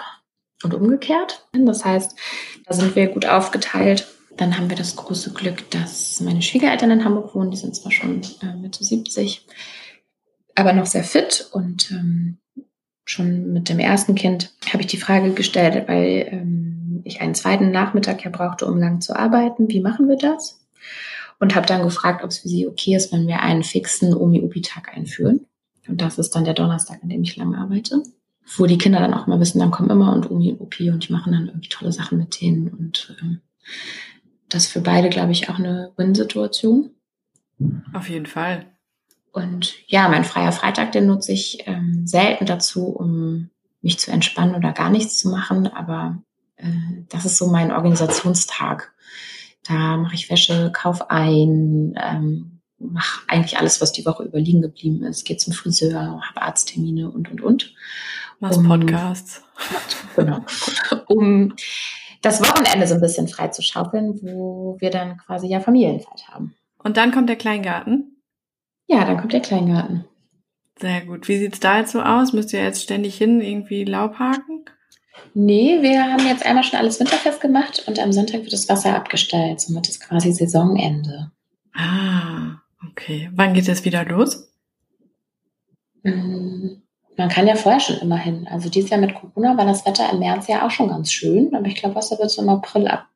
und 0.63 0.75
umgekehrt. 0.75 1.47
Das 1.55 1.87
heißt, 1.87 2.15
da 2.67 2.75
sind 2.75 2.95
wir 2.95 3.07
gut 3.07 3.25
aufgeteilt. 3.25 4.07
Dann 4.37 4.57
haben 4.57 4.71
wir 4.71 4.77
das 4.77 4.97
große 4.97 5.33
Glück, 5.33 5.71
dass 5.71 6.21
meine 6.21 6.43
Schwiegereltern 6.43 6.91
in 6.91 7.05
Hamburg 7.05 7.35
wohnen. 7.35 7.51
Die 7.51 7.57
sind 7.57 7.77
zwar 7.77 7.93
schon 7.93 8.23
äh, 8.43 8.57
Mitte 8.57 8.83
70, 8.83 9.47
aber 10.55 10.73
noch 10.73 10.87
sehr 10.87 11.05
fit. 11.05 11.49
Und 11.53 11.91
ähm, 11.91 12.39
schon 13.05 13.53
mit 13.53 13.69
dem 13.69 13.79
ersten 13.79 14.15
Kind 14.15 14.53
habe 14.73 14.83
ich 14.83 14.87
die 14.87 14.97
Frage 14.97 15.33
gestellt, 15.33 15.87
weil 15.89 16.29
ähm, 16.31 17.03
ich 17.05 17.21
einen 17.21 17.35
zweiten 17.35 17.71
Nachmittag 17.71 18.25
ja 18.25 18.31
brauchte, 18.31 18.67
um 18.67 18.79
lang 18.79 19.01
zu 19.01 19.17
arbeiten. 19.17 19.69
Wie 19.69 19.81
machen 19.81 20.09
wir 20.09 20.17
das? 20.17 20.61
Und 21.41 21.55
habe 21.55 21.67
dann 21.67 21.83
gefragt, 21.83 22.23
ob 22.23 22.31
es 22.31 22.39
für 22.39 22.49
sie 22.49 22.67
okay 22.67 22.95
ist, 22.95 23.13
wenn 23.13 23.27
wir 23.27 23.41
einen 23.41 23.65
fixen 23.65 24.15
Omi-Upi-Tag 24.15 24.97
einführen. 24.97 25.47
Und 25.89 26.01
das 26.01 26.19
ist 26.19 26.31
dann 26.35 26.45
der 26.45 26.55
Donnerstag, 26.55 27.03
an 27.03 27.09
dem 27.09 27.23
ich 27.23 27.37
lang 27.37 27.55
arbeite. 27.55 28.03
Wo 28.57 28.67
die 28.67 28.79
Kinder 28.79 29.01
dann 29.01 29.15
auch 29.15 29.27
mal 29.27 29.41
wissen, 29.41 29.59
dann 29.59 29.71
kommen 29.71 29.91
immer 29.91 30.13
und 30.13 30.31
Omi 30.31 30.53
und 30.53 30.61
Upi 30.61 30.91
und 30.91 31.09
die 31.09 31.13
machen 31.13 31.33
dann 31.33 31.49
irgendwie 31.49 31.69
tolle 31.69 31.93
Sachen 31.93 32.19
mit 32.19 32.41
denen. 32.41 32.69
Und 32.69 33.17
ähm, 33.21 33.41
das 34.53 34.65
ist 34.65 34.73
für 34.73 34.81
beide, 34.81 35.09
glaube 35.09 35.33
ich, 35.33 35.49
auch 35.49 35.59
eine 35.59 35.93
Win-Situation. 35.97 36.91
Auf 37.93 38.09
jeden 38.09 38.27
Fall. 38.27 38.67
Und 39.33 39.75
ja, 39.87 40.09
mein 40.09 40.25
freier 40.25 40.53
Freitag, 40.53 40.93
den 40.93 41.07
nutze 41.07 41.33
ich 41.33 41.67
ähm, 41.67 42.07
selten 42.07 42.45
dazu, 42.45 42.89
um 42.89 43.51
mich 43.81 43.99
zu 43.99 44.11
entspannen 44.11 44.55
oder 44.55 44.73
gar 44.73 44.91
nichts 44.91 45.19
zu 45.19 45.31
machen. 45.31 45.67
Aber 45.69 46.23
äh, 46.57 46.67
das 47.09 47.25
ist 47.25 47.39
so 47.39 47.47
mein 47.47 47.73
Organisationstag. 47.73 48.93
Da 49.67 49.97
mache 49.97 50.15
ich 50.15 50.29
Wäsche, 50.29 50.71
kauf 50.73 51.11
ein, 51.11 51.95
ähm, 51.97 52.61
mache 52.79 53.23
eigentlich 53.29 53.59
alles, 53.59 53.81
was 53.81 53.93
die 53.93 54.05
Woche 54.05 54.25
über 54.25 54.39
liegen 54.39 54.61
geblieben 54.61 55.03
ist. 55.05 55.25
Gehe 55.25 55.39
zum 55.39 55.55
Friseur, 55.55 56.21
habe 56.29 56.43
Arzttermine 56.43 57.11
und, 57.11 57.31
und, 57.31 57.41
und. 57.41 57.75
Machst 58.39 58.59
um, 58.59 58.67
Podcasts. 58.67 59.43
Genau. 60.17 60.45
Um 61.07 61.55
das 62.23 62.41
Wochenende 62.41 62.87
so 62.87 62.95
ein 62.95 63.01
bisschen 63.01 63.29
frei 63.29 63.49
zu 63.49 63.63
schaufeln, 63.63 64.19
wo 64.23 64.77
wir 64.81 64.91
dann 64.91 65.19
quasi 65.19 65.49
ja 65.49 65.61
Familienzeit 65.61 66.29
haben. 66.29 66.55
Und 66.79 66.97
dann 66.97 67.13
kommt 67.13 67.29
der 67.29 67.37
Kleingarten? 67.37 68.17
Ja, 68.87 69.05
dann 69.05 69.19
kommt 69.19 69.33
der 69.33 69.41
Kleingarten. 69.41 70.05
Sehr 70.79 71.03
gut. 71.03 71.29
Wie 71.29 71.39
sieht's 71.39 71.61
da 71.61 71.79
jetzt 71.79 71.93
so 71.93 72.01
aus? 72.01 72.33
Müsst 72.33 72.53
ihr 72.53 72.63
jetzt 72.63 72.83
ständig 72.83 73.17
hin 73.17 73.41
irgendwie 73.41 73.85
Laub 73.85 74.19
haken? 74.19 74.65
Nee, 75.35 75.81
wir 75.81 76.05
haben 76.05 76.27
jetzt 76.27 76.45
einmal 76.45 76.65
schon 76.65 76.79
alles 76.79 76.99
winterfest 76.99 77.41
gemacht 77.41 77.85
und 77.87 77.99
am 77.99 78.13
Sonntag 78.13 78.43
wird 78.43 78.53
das 78.53 78.69
Wasser 78.69 78.95
abgestellt. 78.95 79.61
Somit 79.61 79.89
ist 79.89 80.01
quasi 80.01 80.33
Saisonende. 80.33 81.31
Ah, 81.75 82.57
okay. 82.91 83.31
Wann 83.33 83.55
geht 83.55 83.69
es 83.69 83.85
wieder 83.85 84.05
los? 84.05 84.53
Mm, 86.03 86.82
man 87.17 87.29
kann 87.29 87.47
ja 87.47 87.55
vorher 87.55 87.81
schon 87.81 87.99
immer 87.99 88.17
hin. 88.17 88.49
Also 88.51 88.69
dieses 88.69 88.91
Jahr 88.91 89.01
mit 89.01 89.15
Corona 89.15 89.57
war 89.57 89.67
das 89.67 89.87
Wetter 89.87 90.11
im 90.11 90.19
März 90.19 90.49
ja 90.49 90.67
auch 90.67 90.71
schon 90.71 90.89
ganz 90.89 91.13
schön, 91.13 91.55
aber 91.55 91.67
ich 91.67 91.77
glaube, 91.77 91.95
Wasser 91.95 92.19
wird 92.19 92.31
so 92.31 92.43
im 92.43 92.49
April 92.49 92.89
ab, 92.89 93.07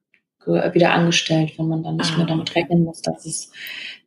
wieder 0.47 0.93
angestellt, 0.93 1.55
wenn 1.59 1.69
man 1.69 1.83
dann 1.83 1.97
nicht 1.97 2.13
ah, 2.15 2.19
mehr 2.19 2.27
damit 2.27 2.55
rechnen 2.55 2.85
muss, 2.85 3.03
dass 3.03 3.27
es 3.27 3.51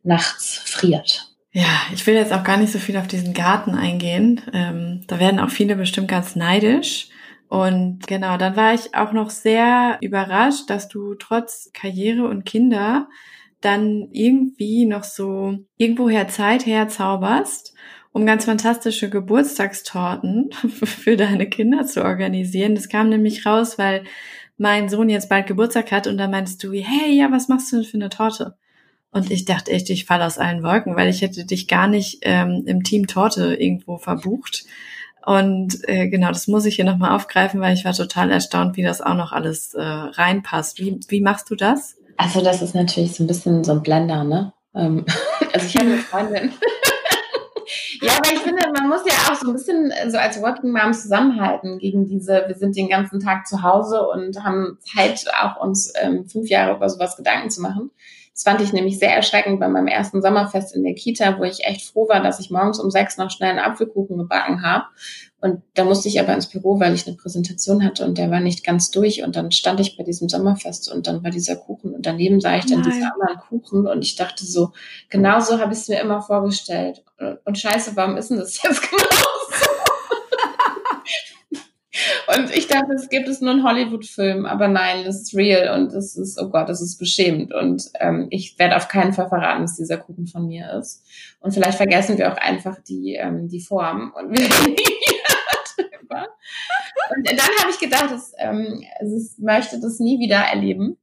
nachts 0.02 0.56
friert. 0.64 1.26
Ja, 1.52 1.82
ich 1.92 2.06
will 2.06 2.14
jetzt 2.14 2.32
auch 2.32 2.44
gar 2.44 2.56
nicht 2.56 2.72
so 2.72 2.78
viel 2.78 2.96
auf 2.96 3.08
diesen 3.08 3.34
Garten 3.34 3.74
eingehen. 3.74 4.40
Ähm, 4.52 5.02
da 5.08 5.18
werden 5.18 5.40
auch 5.40 5.50
viele 5.50 5.76
bestimmt 5.76 6.08
ganz 6.08 6.36
neidisch. 6.36 7.08
Und 7.48 8.06
genau, 8.06 8.36
dann 8.36 8.54
war 8.54 8.72
ich 8.72 8.94
auch 8.94 9.12
noch 9.12 9.30
sehr 9.30 9.98
überrascht, 10.00 10.70
dass 10.70 10.88
du 10.88 11.14
trotz 11.16 11.70
Karriere 11.74 12.28
und 12.28 12.46
Kinder 12.46 13.08
dann 13.60 14.08
irgendwie 14.12 14.86
noch 14.86 15.02
so 15.02 15.58
irgendwoher 15.76 16.28
Zeit 16.28 16.64
herzauberst 16.64 17.74
um 18.12 18.26
ganz 18.26 18.44
fantastische 18.44 19.08
Geburtstagstorten 19.08 20.50
für 20.68 21.16
deine 21.16 21.48
Kinder 21.48 21.86
zu 21.86 22.04
organisieren. 22.04 22.74
Das 22.74 22.88
kam 22.88 23.08
nämlich 23.08 23.46
raus, 23.46 23.78
weil 23.78 24.04
mein 24.56 24.88
Sohn 24.88 25.08
jetzt 25.08 25.28
bald 25.28 25.46
Geburtstag 25.46 25.90
hat 25.92 26.06
und 26.06 26.18
da 26.18 26.28
meinst 26.28 26.62
du, 26.62 26.72
hey, 26.72 27.16
ja, 27.16 27.30
was 27.30 27.48
machst 27.48 27.72
du 27.72 27.76
denn 27.76 27.84
für 27.84 27.96
eine 27.96 28.10
Torte? 28.10 28.56
Und 29.12 29.30
ich 29.30 29.44
dachte 29.44 29.72
echt, 29.72 29.90
ich 29.90 30.04
falle 30.04 30.26
aus 30.26 30.38
allen 30.38 30.62
Wolken, 30.62 30.96
weil 30.96 31.08
ich 31.08 31.22
hätte 31.22 31.44
dich 31.44 31.66
gar 31.66 31.88
nicht 31.88 32.18
ähm, 32.22 32.62
im 32.66 32.84
Team 32.84 33.06
Torte 33.06 33.54
irgendwo 33.54 33.98
verbucht. 33.98 34.64
Und 35.24 35.88
äh, 35.88 36.08
genau, 36.08 36.28
das 36.28 36.46
muss 36.46 36.64
ich 36.64 36.76
hier 36.76 36.84
nochmal 36.84 37.14
aufgreifen, 37.14 37.60
weil 37.60 37.74
ich 37.74 37.84
war 37.84 37.92
total 37.92 38.30
erstaunt, 38.30 38.76
wie 38.76 38.82
das 38.82 39.00
auch 39.00 39.14
noch 39.14 39.32
alles 39.32 39.74
äh, 39.74 39.82
reinpasst. 39.82 40.78
Wie, 40.78 41.00
wie 41.08 41.20
machst 41.20 41.50
du 41.50 41.56
das? 41.56 41.96
Also 42.16 42.42
das 42.42 42.62
ist 42.62 42.74
natürlich 42.74 43.12
so 43.14 43.24
ein 43.24 43.26
bisschen 43.26 43.64
so 43.64 43.72
ein 43.72 43.82
Blender, 43.82 44.24
ne? 44.24 44.52
Ähm, 44.74 45.04
also 45.52 45.66
ich 45.66 45.74
habe 45.76 45.86
eine 45.86 45.98
Freundin, 45.98 46.52
ja, 48.00 48.12
aber 48.16 48.32
ich 48.32 48.40
finde, 48.40 48.62
man 48.72 48.88
muss 48.88 49.02
ja 49.04 49.12
auch 49.30 49.34
so 49.34 49.48
ein 49.48 49.52
bisschen 49.52 49.92
so 50.08 50.16
als 50.16 50.40
Working 50.40 50.72
Mom 50.72 50.92
zusammenhalten 50.92 51.78
gegen 51.78 52.06
diese, 52.06 52.44
wir 52.46 52.54
sind 52.54 52.76
den 52.76 52.88
ganzen 52.88 53.20
Tag 53.20 53.46
zu 53.46 53.62
Hause 53.62 54.06
und 54.08 54.42
haben 54.42 54.78
Zeit, 54.80 55.24
auch 55.40 55.62
uns 55.62 55.92
ähm, 56.00 56.26
fünf 56.26 56.48
Jahre 56.48 56.76
über 56.76 56.88
sowas 56.88 57.16
Gedanken 57.16 57.50
zu 57.50 57.60
machen. 57.60 57.90
Das 58.32 58.44
fand 58.44 58.62
ich 58.62 58.72
nämlich 58.72 58.98
sehr 58.98 59.14
erschreckend 59.14 59.60
bei 59.60 59.68
meinem 59.68 59.86
ersten 59.86 60.22
Sommerfest 60.22 60.74
in 60.74 60.82
der 60.82 60.94
Kita, 60.94 61.38
wo 61.38 61.44
ich 61.44 61.64
echt 61.64 61.92
froh 61.92 62.08
war, 62.08 62.22
dass 62.22 62.40
ich 62.40 62.50
morgens 62.50 62.80
um 62.80 62.90
sechs 62.90 63.18
noch 63.18 63.30
schnell 63.30 63.50
einen 63.50 63.58
Apfelkuchen 63.58 64.16
gebacken 64.16 64.62
habe. 64.62 64.86
Und 65.40 65.62
da 65.74 65.84
musste 65.84 66.08
ich 66.08 66.20
aber 66.20 66.34
ins 66.34 66.48
Büro, 66.48 66.78
weil 66.80 66.94
ich 66.94 67.06
eine 67.06 67.16
Präsentation 67.16 67.84
hatte 67.84 68.04
und 68.04 68.18
der 68.18 68.30
war 68.30 68.40
nicht 68.40 68.64
ganz 68.64 68.90
durch. 68.90 69.22
Und 69.22 69.36
dann 69.36 69.50
stand 69.52 69.80
ich 69.80 69.96
bei 69.96 70.04
diesem 70.04 70.28
Sommerfest 70.28 70.92
und 70.92 71.06
dann 71.06 71.24
war 71.24 71.30
dieser 71.30 71.56
Kuchen 71.56 71.94
und 71.94 72.04
daneben 72.04 72.40
sah 72.40 72.56
ich 72.56 72.66
dann 72.66 72.80
Nein. 72.80 72.90
diesen 72.90 73.04
anderen 73.04 73.38
Kuchen 73.48 73.86
und 73.86 74.02
ich 74.02 74.16
dachte 74.16 74.44
so, 74.44 74.72
genau 75.08 75.40
so 75.40 75.58
habe 75.58 75.72
ich 75.72 75.80
es 75.80 75.88
mir 75.88 76.00
immer 76.00 76.20
vorgestellt. 76.20 77.02
Und 77.44 77.58
scheiße, 77.58 77.96
warum 77.96 78.16
ist 78.16 78.30
denn 78.30 78.38
das 78.38 78.62
jetzt 78.62 78.82
genau 78.90 79.06
und 82.34 82.54
ich 82.56 82.68
dachte, 82.68 82.92
es 82.94 83.08
gibt 83.08 83.28
es 83.28 83.40
nur 83.40 83.50
einen 83.50 83.64
Hollywood-Film, 83.64 84.46
aber 84.46 84.68
nein, 84.68 85.04
das 85.04 85.20
ist 85.20 85.34
real 85.34 85.78
und 85.78 85.92
das 85.92 86.16
ist, 86.16 86.40
oh 86.40 86.48
Gott, 86.48 86.68
das 86.68 86.80
ist 86.80 86.98
beschämend. 86.98 87.52
Und 87.52 87.90
ähm, 87.98 88.28
ich 88.30 88.58
werde 88.58 88.76
auf 88.76 88.88
keinen 88.88 89.12
Fall 89.12 89.28
verraten, 89.28 89.62
dass 89.62 89.76
dieser 89.76 89.96
Kuchen 89.98 90.26
von 90.26 90.46
mir 90.46 90.72
ist. 90.78 91.04
Und 91.40 91.52
vielleicht 91.52 91.76
vergessen 91.76 92.18
wir 92.18 92.32
auch 92.32 92.36
einfach 92.36 92.78
die, 92.82 93.14
ähm, 93.14 93.48
die 93.48 93.60
Form 93.60 94.12
und 94.16 94.30
wir 94.30 94.48
drüber. 96.10 96.28
Und 97.16 97.26
dann 97.30 97.38
habe 97.60 97.70
ich 97.70 97.78
gedacht, 97.78 98.10
dass, 98.10 98.32
ähm, 98.38 98.84
also 98.98 99.16
ich 99.16 99.38
möchte 99.38 99.80
das 99.80 99.98
nie 99.98 100.18
wieder 100.18 100.36
erleben. 100.36 100.96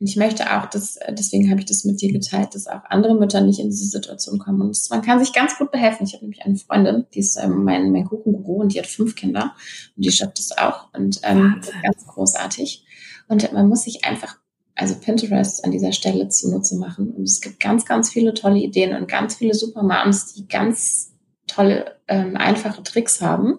Und 0.00 0.06
ich 0.06 0.16
möchte 0.16 0.56
auch, 0.56 0.66
dass, 0.66 0.96
deswegen 1.10 1.50
habe 1.50 1.60
ich 1.60 1.66
das 1.66 1.84
mit 1.84 2.00
dir 2.00 2.12
geteilt, 2.12 2.54
dass 2.54 2.68
auch 2.68 2.84
andere 2.84 3.16
Mütter 3.16 3.40
nicht 3.40 3.58
in 3.58 3.70
diese 3.70 3.86
Situation 3.86 4.38
kommen. 4.38 4.60
Und 4.62 4.68
das, 4.70 4.90
man 4.90 5.02
kann 5.02 5.18
sich 5.18 5.32
ganz 5.32 5.58
gut 5.58 5.72
behelfen. 5.72 6.06
Ich 6.06 6.14
habe 6.14 6.24
nämlich 6.24 6.44
eine 6.44 6.56
Freundin, 6.56 7.06
die 7.14 7.18
ist 7.18 7.36
ähm, 7.36 7.64
mein, 7.64 7.90
mein 7.90 8.04
Kuchenguru 8.04 8.60
und 8.60 8.74
die 8.74 8.78
hat 8.78 8.86
fünf 8.86 9.16
Kinder 9.16 9.56
und 9.96 10.04
die 10.04 10.12
schafft 10.12 10.38
das 10.38 10.56
auch 10.56 10.92
und 10.94 11.20
ähm, 11.24 11.60
ganz 11.82 12.06
großartig. 12.06 12.84
Und 13.26 13.52
man 13.52 13.68
muss 13.68 13.82
sich 13.82 14.04
einfach, 14.04 14.38
also 14.76 14.94
Pinterest 14.94 15.64
an 15.64 15.72
dieser 15.72 15.90
Stelle 15.90 16.28
zunutze 16.28 16.76
machen. 16.76 17.10
Und 17.10 17.24
es 17.24 17.40
gibt 17.40 17.58
ganz, 17.58 17.84
ganz 17.84 18.10
viele 18.10 18.34
tolle 18.34 18.60
Ideen 18.60 18.96
und 18.96 19.08
ganz 19.08 19.34
viele 19.34 19.54
Supermoms, 19.54 20.32
die 20.34 20.46
ganz 20.46 21.12
tolle, 21.48 21.96
ähm, 22.06 22.36
einfache 22.36 22.84
Tricks 22.84 23.20
haben 23.20 23.58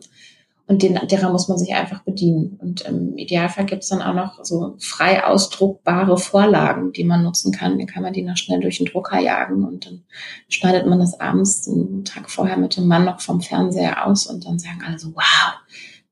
und 0.69 0.83
den, 0.83 0.99
derer 1.07 1.31
muss 1.31 1.47
man 1.47 1.57
sich 1.57 1.73
einfach 1.73 2.03
bedienen. 2.03 2.59
Und 2.61 2.81
im 2.81 3.17
Idealfall 3.17 3.65
gibt 3.65 3.81
es 3.81 3.89
dann 3.89 4.03
auch 4.03 4.13
noch 4.13 4.45
so 4.45 4.75
frei 4.77 5.23
ausdruckbare 5.25 6.15
Vorlagen, 6.19 6.93
die 6.93 7.03
man 7.03 7.23
nutzen 7.23 7.51
kann. 7.51 7.79
Dann 7.79 7.87
kann 7.87 8.03
man 8.03 8.13
die 8.13 8.21
noch 8.21 8.37
schnell 8.37 8.59
durch 8.59 8.77
den 8.77 8.85
Drucker 8.85 9.17
jagen 9.19 9.65
und 9.65 9.87
dann 9.87 10.03
schneidet 10.47 10.85
man 10.85 10.99
das 10.99 11.19
abends 11.19 11.67
einen 11.67 12.05
Tag 12.05 12.29
vorher 12.29 12.55
mit 12.55 12.77
dem 12.77 12.85
Mann 12.85 13.05
noch 13.05 13.19
vom 13.19 13.41
Fernseher 13.41 14.05
aus 14.05 14.27
und 14.27 14.45
dann 14.45 14.59
sagen 14.59 14.83
alle 14.85 14.99
so, 14.99 15.15
wow, 15.15 15.53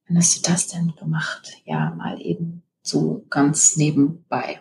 wann 0.08 0.18
hast 0.18 0.36
du 0.36 0.52
das 0.52 0.68
denn 0.70 0.92
gemacht? 0.96 1.50
Ja, 1.66 1.94
mal 1.96 2.20
eben 2.20 2.64
so 2.82 3.26
ganz 3.30 3.78
nebenbei. 3.78 4.60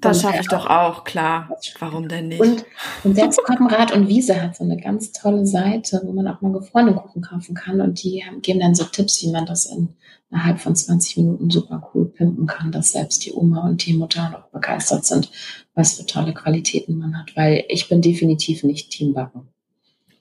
Das 0.00 0.22
schaffe 0.22 0.40
ich 0.40 0.48
doch 0.48 0.66
auch, 0.66 1.04
klar. 1.04 1.50
Warum 1.78 2.08
denn 2.08 2.28
nicht? 2.28 2.40
Und, 2.40 2.64
und 3.04 3.14
selbst 3.16 3.42
Koppenrad 3.44 3.92
und 3.92 4.08
Wiese 4.08 4.40
hat 4.40 4.56
so 4.56 4.64
eine 4.64 4.76
ganz 4.76 5.12
tolle 5.12 5.46
Seite, 5.46 6.00
wo 6.04 6.12
man 6.12 6.28
auch 6.28 6.40
mal 6.40 6.52
gefrorene 6.52 6.94
Kuchen 6.94 7.22
kaufen 7.22 7.54
kann. 7.54 7.80
Und 7.80 8.02
die 8.02 8.24
geben 8.42 8.60
dann 8.60 8.74
so 8.74 8.84
Tipps, 8.84 9.22
wie 9.22 9.30
man 9.30 9.46
das 9.46 9.66
in 9.66 9.94
innerhalb 10.30 10.60
von 10.60 10.76
20 10.76 11.16
Minuten 11.18 11.50
super 11.50 11.90
cool 11.92 12.06
pimpen 12.06 12.46
kann, 12.46 12.70
dass 12.70 12.92
selbst 12.92 13.24
die 13.24 13.32
Oma 13.32 13.66
und 13.66 13.84
die 13.86 13.94
Mutter 13.94 14.30
noch 14.30 14.48
begeistert 14.48 15.04
sind, 15.04 15.30
was 15.74 15.94
für 15.94 16.06
tolle 16.06 16.34
Qualitäten 16.34 16.98
man 16.98 17.18
hat. 17.18 17.34
Weil 17.36 17.64
ich 17.68 17.88
bin 17.88 18.02
definitiv 18.02 18.62
nicht 18.62 18.90
Teambacken. 18.90 19.48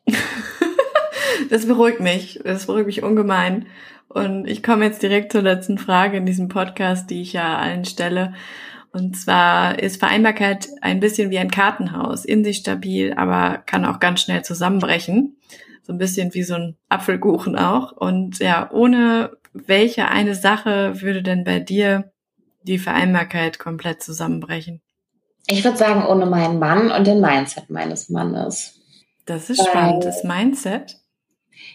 das 1.49 1.65
beruhigt 1.65 1.99
mich. 1.99 2.39
Das 2.43 2.67
beruhigt 2.67 2.87
mich 2.87 3.03
ungemein. 3.03 3.65
Und 4.07 4.47
ich 4.47 4.63
komme 4.63 4.85
jetzt 4.85 5.03
direkt 5.03 5.33
zur 5.33 5.41
letzten 5.41 5.77
Frage 5.77 6.17
in 6.17 6.25
diesem 6.25 6.47
Podcast, 6.47 7.09
die 7.09 7.21
ich 7.21 7.33
ja 7.33 7.57
allen 7.57 7.83
stelle. 7.83 8.33
Und 8.91 9.15
zwar 9.17 9.79
ist 9.79 9.99
Vereinbarkeit 9.99 10.69
ein 10.81 10.99
bisschen 10.99 11.29
wie 11.29 11.37
ein 11.37 11.51
Kartenhaus, 11.51 12.25
in 12.25 12.43
sich 12.43 12.57
stabil, 12.57 13.13
aber 13.13 13.59
kann 13.65 13.85
auch 13.85 13.99
ganz 13.99 14.21
schnell 14.21 14.43
zusammenbrechen. 14.43 15.37
So 15.83 15.93
ein 15.93 15.97
bisschen 15.97 16.33
wie 16.33 16.43
so 16.43 16.55
ein 16.55 16.77
Apfelkuchen 16.89 17.57
auch. 17.57 17.91
Und 17.91 18.39
ja, 18.39 18.69
ohne 18.71 19.31
welche 19.53 20.07
eine 20.07 20.35
Sache 20.35 21.01
würde 21.01 21.23
denn 21.23 21.43
bei 21.43 21.59
dir 21.59 22.11
die 22.63 22.79
Vereinbarkeit 22.79 23.59
komplett 23.59 24.01
zusammenbrechen? 24.01 24.81
Ich 25.47 25.63
würde 25.63 25.77
sagen, 25.77 26.05
ohne 26.05 26.25
meinen 26.25 26.59
Mann 26.59 26.91
und 26.91 27.07
den 27.07 27.21
Mindset 27.21 27.69
meines 27.69 28.09
Mannes. 28.09 28.81
Das 29.25 29.49
ist 29.49 29.59
Weil, 29.59 29.67
spannend, 29.67 30.03
das 30.03 30.23
Mindset. 30.23 30.97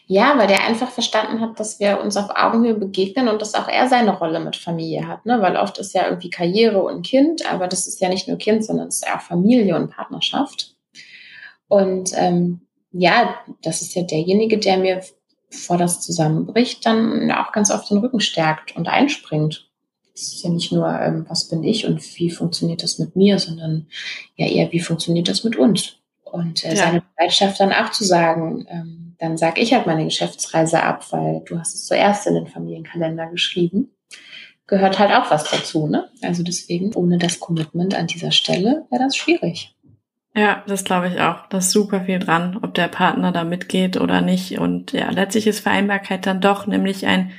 Ja, 0.07 0.37
weil 0.39 0.47
der 0.47 0.65
einfach 0.65 0.91
verstanden 0.91 1.41
hat, 1.41 1.59
dass 1.59 1.81
wir 1.81 2.01
uns 2.01 2.17
auf 2.17 2.31
Augenhöhe 2.35 2.75
begegnen 2.75 3.29
und 3.29 3.41
dass 3.41 3.55
auch 3.55 3.69
er 3.69 3.89
seine 3.89 4.17
Rolle 4.17 4.41
mit 4.41 4.57
Familie 4.57 5.07
hat. 5.07 5.27
Ne? 5.27 5.41
Weil 5.41 5.57
oft 5.57 5.79
ist 5.79 5.95
ja 5.95 6.07
irgendwie 6.07 6.31
Karriere 6.31 6.83
und 6.83 7.07
Kind, 7.07 7.51
aber 7.51 7.69
das 7.69 7.87
ist 7.87 8.01
ja 8.01 8.09
nicht 8.09 8.29
nur 8.29 8.39
Kind, 8.39 8.65
sondern 8.65 8.89
es 8.89 8.97
ist 8.97 9.07
ja 9.07 9.17
auch 9.17 9.23
Familie 9.23 9.77
und 9.77 9.91
Partnerschaft. 9.91 10.75
Und 11.69 12.13
ähm, 12.17 12.61
ja, 12.93 13.37
das 13.63 13.81
ist 13.81 13.95
ja 13.95 14.03
derjenige, 14.03 14.59
der 14.59 14.77
mir, 14.77 15.03
bevor 15.51 15.79
das 15.79 16.01
zusammenbricht, 16.01 16.85
dann 16.85 17.31
auch 17.33 17.53
ganz 17.53 17.71
oft 17.71 17.91
den 17.91 17.99
Rücken 17.99 18.21
stärkt 18.21 18.77
und 18.77 18.89
einspringt. 18.89 19.71
Es 20.15 20.35
ist 20.35 20.45
ja 20.45 20.51
nicht 20.51 20.73
nur, 20.73 20.89
ähm, 20.89 21.25
was 21.29 21.49
bin 21.49 21.65
ich 21.65 21.87
und 21.87 22.01
wie 22.19 22.31
funktioniert 22.31 22.83
das 22.83 22.99
mit 22.99 23.17
mir, 23.17 23.39
sondern 23.39 23.87
ja 24.37 24.47
eher, 24.47 24.71
wie 24.73 24.81
funktioniert 24.81 25.29
das 25.29 25.45
mit 25.45 25.57
uns. 25.57 26.02
Und 26.33 26.65
äh, 26.65 26.71
ja. 26.71 26.77
seine 26.77 27.03
Bereitschaft 27.17 27.61
dann 27.61 27.73
auch 27.73 27.91
zu 27.91 28.05
sagen, 28.05 28.67
ähm, 28.69 29.15
dann 29.19 29.37
sage 29.37 29.61
ich 29.61 29.73
halt 29.73 29.87
meine 29.87 30.05
Geschäftsreise 30.05 30.83
ab, 30.83 31.05
weil 31.13 31.43
du 31.45 31.59
hast 31.59 31.75
es 31.75 31.85
zuerst 31.85 32.27
in 32.27 32.35
den 32.35 32.47
Familienkalender 32.47 33.27
geschrieben. 33.27 33.91
Gehört 34.67 34.99
halt 34.99 35.13
auch 35.13 35.31
was 35.31 35.51
dazu, 35.51 35.87
ne? 35.87 36.09
Also 36.23 36.43
deswegen, 36.43 36.95
ohne 36.95 37.19
das 37.19 37.39
Commitment 37.39 37.95
an 37.95 38.07
dieser 38.07 38.33
Stelle 38.33 38.87
wäre 38.91 39.03
das 39.05 39.17
schwierig. 39.17 39.77
Ja, 40.35 40.65
das 40.67 40.85
glaube 40.85 41.09
ich 41.09 41.21
auch. 41.21 41.47
Da 41.49 41.59
ist 41.59 41.71
super 41.71 42.07
viel 42.07 42.19
dran, 42.19 42.59
ob 42.63 42.73
der 42.73 42.89
Partner 42.89 43.33
da 43.33 43.45
mitgeht 43.45 44.01
oder 44.01 44.23
nicht. 44.23 44.59
Und 44.59 44.93
ja, 44.93 45.11
letztlich 45.11 45.47
ist 45.47 45.61
Vereinbarkeit 45.61 46.25
dann 46.25 46.41
doch 46.41 46.67
nämlich 46.67 47.07
ein 47.07 47.33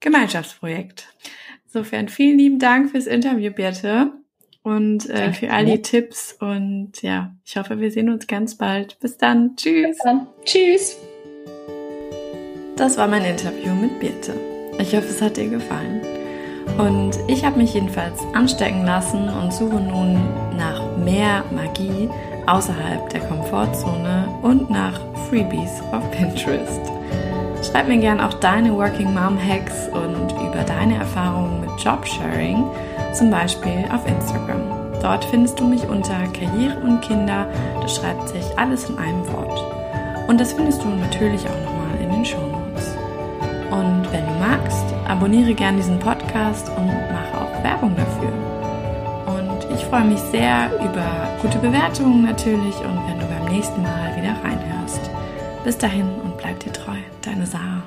Gemeinschaftsprojekt. 0.00 1.08
Insofern 1.66 2.08
vielen 2.08 2.38
lieben 2.38 2.58
Dank 2.58 2.90
fürs 2.90 3.06
Interview, 3.06 3.52
Birte 3.52 4.12
und 4.62 5.08
äh, 5.10 5.32
für 5.32 5.50
all 5.50 5.66
die 5.66 5.82
Tipps. 5.82 6.36
Und 6.38 7.02
ja, 7.02 7.34
ich 7.44 7.56
hoffe, 7.56 7.80
wir 7.80 7.90
sehen 7.90 8.10
uns 8.10 8.26
ganz 8.26 8.56
bald. 8.56 8.98
Bis 9.00 9.16
dann. 9.16 9.56
Tschüss. 9.56 9.88
Bis 9.88 9.98
dann. 9.98 10.26
Tschüss. 10.44 10.96
Das 12.76 12.96
war 12.96 13.08
mein 13.08 13.24
Interview 13.24 13.74
mit 13.74 14.00
Birte. 14.00 14.34
Ich 14.78 14.94
hoffe, 14.94 15.08
es 15.08 15.20
hat 15.20 15.36
dir 15.36 15.48
gefallen. 15.48 16.00
Und 16.78 17.18
ich 17.28 17.44
habe 17.44 17.58
mich 17.58 17.74
jedenfalls 17.74 18.20
anstecken 18.32 18.84
lassen 18.84 19.28
und 19.28 19.52
suche 19.52 19.80
nun 19.80 20.14
nach 20.56 20.96
mehr 20.96 21.44
Magie 21.50 22.08
außerhalb 22.46 23.08
der 23.10 23.20
Komfortzone 23.20 24.28
und 24.42 24.70
nach 24.70 25.00
Freebies 25.28 25.82
auf 25.92 26.08
Pinterest. 26.12 26.80
Schreib 27.62 27.88
mir 27.88 27.98
gern 27.98 28.20
auch 28.20 28.34
deine 28.34 28.74
Working 28.74 29.12
Mom 29.14 29.38
Hacks 29.38 29.88
und 29.88 30.32
über 30.32 30.64
deine 30.64 30.96
Erfahrungen 30.96 31.60
mit 31.60 31.70
Jobsharing, 31.80 32.64
zum 33.12 33.30
Beispiel 33.30 33.84
auf 33.92 34.06
Instagram. 34.06 34.60
Dort 35.00 35.24
findest 35.24 35.58
du 35.58 35.64
mich 35.64 35.88
unter 35.88 36.16
Karriere 36.28 36.78
und 36.80 37.00
Kinder, 37.00 37.46
das 37.80 37.96
schreibt 37.96 38.28
sich 38.28 38.44
alles 38.56 38.88
in 38.88 38.98
einem 38.98 39.26
Wort. 39.32 40.28
Und 40.28 40.40
das 40.40 40.52
findest 40.52 40.82
du 40.82 40.88
natürlich 40.88 41.42
auch 41.46 41.60
nochmal 41.64 42.00
in 42.00 42.10
den 42.10 42.24
Shownotes. 42.24 42.96
Und 43.70 44.12
wenn 44.12 44.26
du 44.26 44.32
magst, 44.38 44.84
abonniere 45.08 45.54
gern 45.54 45.76
diesen 45.76 45.98
Podcast 45.98 46.68
und 46.76 46.86
mache 46.86 47.40
auch 47.40 47.64
Werbung 47.64 47.96
dafür. 47.96 48.32
Und 49.26 49.74
ich 49.74 49.84
freue 49.86 50.04
mich 50.04 50.20
sehr 50.20 50.70
über 50.76 51.28
gute 51.42 51.58
Bewertungen 51.58 52.22
natürlich 52.22 52.76
und 52.76 53.00
wenn 53.08 53.18
du 53.18 53.26
beim 53.26 53.52
nächsten 53.52 53.82
Mal 53.82 54.14
wieder 54.16 54.36
reinhörst. 54.42 55.10
Bis 55.64 55.78
dahin 55.78 56.08
und 56.22 56.36
bleib 56.38 56.60
dir 56.60 56.72
treu, 56.72 56.96
deine 57.22 57.46
Sarah. 57.46 57.82